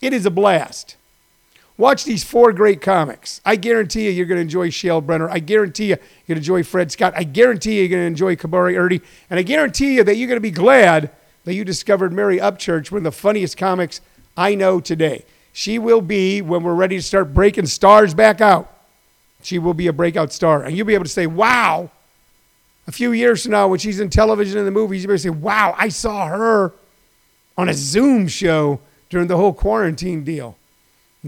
It 0.00 0.12
is 0.12 0.26
a 0.26 0.30
blast. 0.30 0.96
Watch 1.76 2.04
these 2.04 2.22
four 2.22 2.52
great 2.52 2.80
comics. 2.80 3.40
I 3.44 3.56
guarantee 3.56 4.04
you, 4.04 4.10
you're 4.10 4.26
going 4.26 4.36
to 4.36 4.42
enjoy 4.42 4.70
Shale 4.70 5.00
Brenner. 5.00 5.28
I 5.28 5.40
guarantee 5.40 5.86
you, 5.86 5.96
you're 6.26 6.36
going 6.36 6.36
to 6.36 6.40
enjoy 6.40 6.62
Fred 6.62 6.92
Scott. 6.92 7.14
I 7.16 7.24
guarantee 7.24 7.76
you, 7.76 7.80
you're 7.80 7.88
going 7.88 8.02
to 8.02 8.06
enjoy 8.06 8.36
Kabari 8.36 8.74
Erdy. 8.74 9.02
And 9.28 9.40
I 9.40 9.42
guarantee 9.42 9.96
you 9.96 10.04
that 10.04 10.16
you're 10.16 10.28
going 10.28 10.36
to 10.36 10.40
be 10.40 10.52
glad 10.52 11.10
that 11.44 11.54
you 11.54 11.64
discovered 11.64 12.12
Mary 12.12 12.38
Upchurch, 12.38 12.90
one 12.90 12.98
of 12.98 13.04
the 13.04 13.12
funniest 13.12 13.56
comics 13.56 14.00
I 14.36 14.54
know 14.54 14.80
today. 14.80 15.24
She 15.52 15.78
will 15.78 16.00
be, 16.00 16.42
when 16.42 16.62
we're 16.62 16.74
ready 16.74 16.96
to 16.96 17.02
start 17.02 17.34
breaking 17.34 17.66
stars 17.66 18.14
back 18.14 18.40
out, 18.40 18.73
she 19.44 19.58
will 19.58 19.74
be 19.74 19.86
a 19.86 19.92
breakout 19.92 20.32
star. 20.32 20.62
And 20.62 20.76
you'll 20.76 20.86
be 20.86 20.94
able 20.94 21.04
to 21.04 21.10
say, 21.10 21.26
wow. 21.26 21.90
A 22.86 22.92
few 22.92 23.12
years 23.12 23.42
from 23.42 23.52
now, 23.52 23.68
when 23.68 23.78
she's 23.78 24.00
in 24.00 24.10
television 24.10 24.58
and 24.58 24.66
the 24.66 24.70
movies, 24.70 25.02
you'll 25.02 25.08
be 25.08 25.12
able 25.14 25.18
to 25.18 25.22
say, 25.22 25.30
wow, 25.30 25.74
I 25.78 25.88
saw 25.88 26.26
her 26.26 26.72
on 27.56 27.68
a 27.68 27.74
Zoom 27.74 28.28
show 28.28 28.80
during 29.08 29.28
the 29.28 29.36
whole 29.36 29.52
quarantine 29.52 30.24
deal 30.24 30.56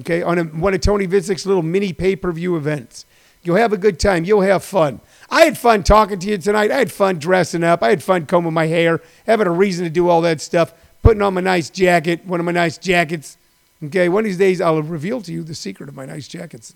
okay, 0.00 0.22
on 0.22 0.38
a, 0.38 0.44
one 0.44 0.74
of 0.74 0.80
Tony 0.80 1.06
Visick's 1.06 1.46
little 1.46 1.62
mini 1.62 1.92
pay 1.92 2.16
per 2.16 2.32
view 2.32 2.56
events. 2.56 3.06
You'll 3.42 3.56
have 3.56 3.72
a 3.72 3.78
good 3.78 4.00
time. 4.00 4.24
You'll 4.24 4.40
have 4.42 4.64
fun. 4.64 5.00
I 5.30 5.42
had 5.42 5.56
fun 5.56 5.84
talking 5.84 6.18
to 6.18 6.28
you 6.28 6.38
tonight. 6.38 6.70
I 6.70 6.78
had 6.78 6.90
fun 6.90 7.18
dressing 7.18 7.62
up. 7.62 7.82
I 7.82 7.90
had 7.90 8.02
fun 8.02 8.26
combing 8.26 8.52
my 8.52 8.66
hair, 8.66 9.00
having 9.24 9.46
a 9.46 9.52
reason 9.52 9.84
to 9.84 9.90
do 9.90 10.08
all 10.08 10.20
that 10.22 10.40
stuff, 10.40 10.74
putting 11.02 11.22
on 11.22 11.34
my 11.34 11.40
nice 11.40 11.70
jacket, 11.70 12.24
one 12.26 12.40
of 12.40 12.46
my 12.46 12.52
nice 12.52 12.76
jackets. 12.76 13.36
Okay, 13.84 14.08
one 14.08 14.20
of 14.20 14.24
these 14.24 14.38
days 14.38 14.60
I'll 14.60 14.82
reveal 14.82 15.20
to 15.22 15.32
you 15.32 15.44
the 15.44 15.54
secret 15.54 15.88
of 15.88 15.94
my 15.94 16.06
nice 16.06 16.26
jackets 16.26 16.74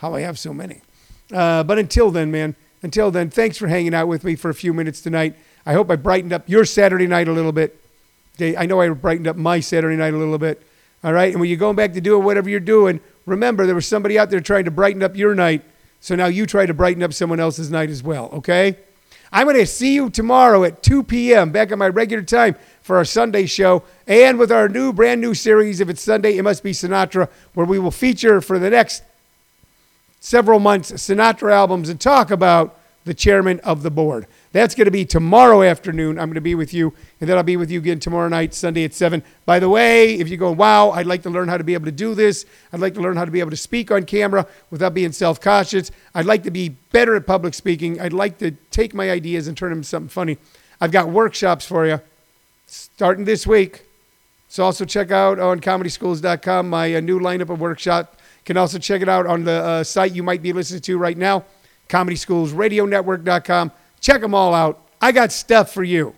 how 0.00 0.14
I 0.14 0.22
have 0.22 0.38
so 0.38 0.54
many. 0.54 0.80
Uh, 1.32 1.62
but 1.62 1.78
until 1.78 2.10
then, 2.10 2.30
man, 2.30 2.56
until 2.82 3.10
then, 3.10 3.28
thanks 3.28 3.58
for 3.58 3.68
hanging 3.68 3.94
out 3.94 4.08
with 4.08 4.24
me 4.24 4.34
for 4.34 4.48
a 4.48 4.54
few 4.54 4.72
minutes 4.72 5.02
tonight. 5.02 5.36
I 5.66 5.74
hope 5.74 5.90
I 5.90 5.96
brightened 5.96 6.32
up 6.32 6.48
your 6.48 6.64
Saturday 6.64 7.06
night 7.06 7.28
a 7.28 7.32
little 7.32 7.52
bit. 7.52 7.78
I 8.40 8.64
know 8.64 8.80
I 8.80 8.88
brightened 8.88 9.28
up 9.28 9.36
my 9.36 9.60
Saturday 9.60 9.96
night 9.96 10.14
a 10.14 10.16
little 10.16 10.38
bit. 10.38 10.62
All 11.04 11.12
right. 11.12 11.30
And 11.30 11.38
when 11.38 11.50
you're 11.50 11.58
going 11.58 11.76
back 11.76 11.92
to 11.92 12.00
doing 12.00 12.24
whatever 12.24 12.48
you're 12.48 12.60
doing, 12.60 13.00
remember 13.26 13.66
there 13.66 13.74
was 13.74 13.86
somebody 13.86 14.18
out 14.18 14.30
there 14.30 14.40
trying 14.40 14.64
to 14.64 14.70
brighten 14.70 15.02
up 15.02 15.14
your 15.14 15.34
night. 15.34 15.62
So 16.00 16.14
now 16.14 16.26
you 16.26 16.46
try 16.46 16.64
to 16.64 16.72
brighten 16.72 17.02
up 17.02 17.12
someone 17.12 17.38
else's 17.38 17.70
night 17.70 17.90
as 17.90 18.02
well. 18.02 18.30
Okay. 18.32 18.78
I'm 19.32 19.46
going 19.46 19.56
to 19.56 19.66
see 19.66 19.94
you 19.94 20.08
tomorrow 20.08 20.64
at 20.64 20.82
2 20.82 21.02
p.m. 21.04 21.52
back 21.52 21.70
on 21.70 21.78
my 21.78 21.88
regular 21.88 22.24
time 22.24 22.56
for 22.80 22.96
our 22.96 23.04
Sunday 23.04 23.44
show 23.44 23.84
and 24.06 24.38
with 24.38 24.50
our 24.50 24.68
new, 24.68 24.94
brand 24.94 25.20
new 25.20 25.34
series. 25.34 25.80
If 25.80 25.90
it's 25.90 26.02
Sunday, 26.02 26.38
it 26.38 26.42
must 26.42 26.62
be 26.62 26.72
Sinatra, 26.72 27.28
where 27.52 27.66
we 27.66 27.78
will 27.78 27.90
feature 27.90 28.40
for 28.40 28.58
the 28.58 28.70
next 28.70 29.02
several 30.20 30.60
months 30.60 30.92
Sinatra 30.92 31.52
albums 31.52 31.88
and 31.88 32.00
talk 32.00 32.30
about 32.30 32.78
the 33.04 33.14
chairman 33.14 33.58
of 33.60 33.82
the 33.82 33.90
board. 33.90 34.26
That's 34.52 34.74
going 34.74 34.84
to 34.84 34.90
be 34.90 35.04
tomorrow 35.04 35.62
afternoon. 35.62 36.18
I'm 36.18 36.28
going 36.28 36.34
to 36.34 36.40
be 36.40 36.54
with 36.54 36.74
you, 36.74 36.92
and 37.20 37.28
then 37.28 37.36
I'll 37.36 37.42
be 37.42 37.56
with 37.56 37.70
you 37.70 37.78
again 37.78 37.98
tomorrow 37.98 38.28
night, 38.28 38.52
Sunday 38.52 38.84
at 38.84 38.92
7. 38.92 39.22
By 39.46 39.58
the 39.58 39.68
way, 39.68 40.14
if 40.14 40.28
you 40.28 40.36
go, 40.36 40.50
wow, 40.50 40.90
I'd 40.90 41.06
like 41.06 41.22
to 41.22 41.30
learn 41.30 41.48
how 41.48 41.56
to 41.56 41.64
be 41.64 41.74
able 41.74 41.86
to 41.86 41.92
do 41.92 42.14
this, 42.14 42.44
I'd 42.72 42.80
like 42.80 42.94
to 42.94 43.00
learn 43.00 43.16
how 43.16 43.24
to 43.24 43.30
be 43.30 43.40
able 43.40 43.50
to 43.50 43.56
speak 43.56 43.90
on 43.90 44.04
camera 44.04 44.46
without 44.70 44.92
being 44.92 45.12
self 45.12 45.40
conscious, 45.40 45.90
I'd 46.14 46.26
like 46.26 46.42
to 46.42 46.50
be 46.50 46.70
better 46.92 47.16
at 47.16 47.26
public 47.26 47.54
speaking, 47.54 48.00
I'd 48.00 48.12
like 48.12 48.38
to 48.38 48.50
take 48.70 48.92
my 48.92 49.10
ideas 49.10 49.48
and 49.48 49.56
turn 49.56 49.70
them 49.70 49.78
into 49.78 49.88
something 49.88 50.08
funny. 50.08 50.38
I've 50.80 50.92
got 50.92 51.08
workshops 51.08 51.64
for 51.64 51.86
you 51.86 52.00
starting 52.66 53.24
this 53.24 53.46
week. 53.46 53.84
So 54.48 54.64
also 54.64 54.84
check 54.84 55.10
out 55.10 55.38
on 55.38 55.60
comedyschools.com 55.60 56.68
my 56.68 56.94
uh, 56.94 57.00
new 57.00 57.20
lineup 57.20 57.50
of 57.50 57.60
workshop. 57.60 58.16
Can 58.44 58.56
also 58.56 58.78
check 58.78 59.02
it 59.02 59.08
out 59.08 59.26
on 59.26 59.44
the 59.44 59.52
uh, 59.52 59.84
site 59.84 60.12
you 60.12 60.22
might 60.22 60.42
be 60.42 60.52
listening 60.52 60.80
to 60.82 60.98
right 60.98 61.16
now, 61.16 61.44
comedyschoolsradionetwork.com. 61.88 63.72
Check 64.00 64.20
them 64.20 64.34
all 64.34 64.54
out. 64.54 64.86
I 65.00 65.12
got 65.12 65.32
stuff 65.32 65.72
for 65.72 65.82
you. 65.82 66.14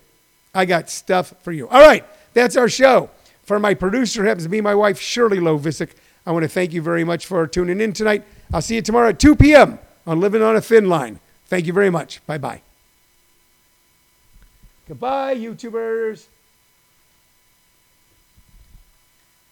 I 0.55 0.65
got 0.65 0.91
stuff 0.91 1.35
for 1.43 1.53
you. 1.53 1.69
All 1.69 1.81
right, 1.81 2.05
that's 2.35 2.57
our 2.57 2.69
show. 2.69 3.11
For 3.45 3.59
my 3.59 3.75
producer, 3.75 4.25
happens 4.25 4.45
to 4.45 4.49
be 4.49 4.61
my 4.61 4.75
wife, 4.75 5.01
Shirley 5.01 5.39
Lovisic. 5.39 5.91
I 6.25 6.31
want 6.33 6.45
to 6.45 6.49
thank 6.49 6.73
you 6.73 6.83
very 6.83 7.05
much 7.05 7.27
for 7.27 7.47
tuning 7.47 7.81
in 7.81 7.93
tonight. 7.93 8.25
I'll 8.53 8.63
see 8.63 8.77
you 8.77 8.83
tomorrow 8.83 9.09
at 9.09 9.19
2 9.19 9.35
p.m. 9.35 9.79
on 10.07 10.21
Living 10.21 10.43
on 10.43 10.57
a 10.57 10.61
Thin 10.61 10.89
Line. 10.89 11.19
Thank 11.47 11.67
you 11.67 11.73
very 11.73 11.91
much. 11.91 12.25
Bye 12.27 12.39
bye. 12.39 12.63
Goodbye, 14.87 15.37
YouTubers. 15.37 16.27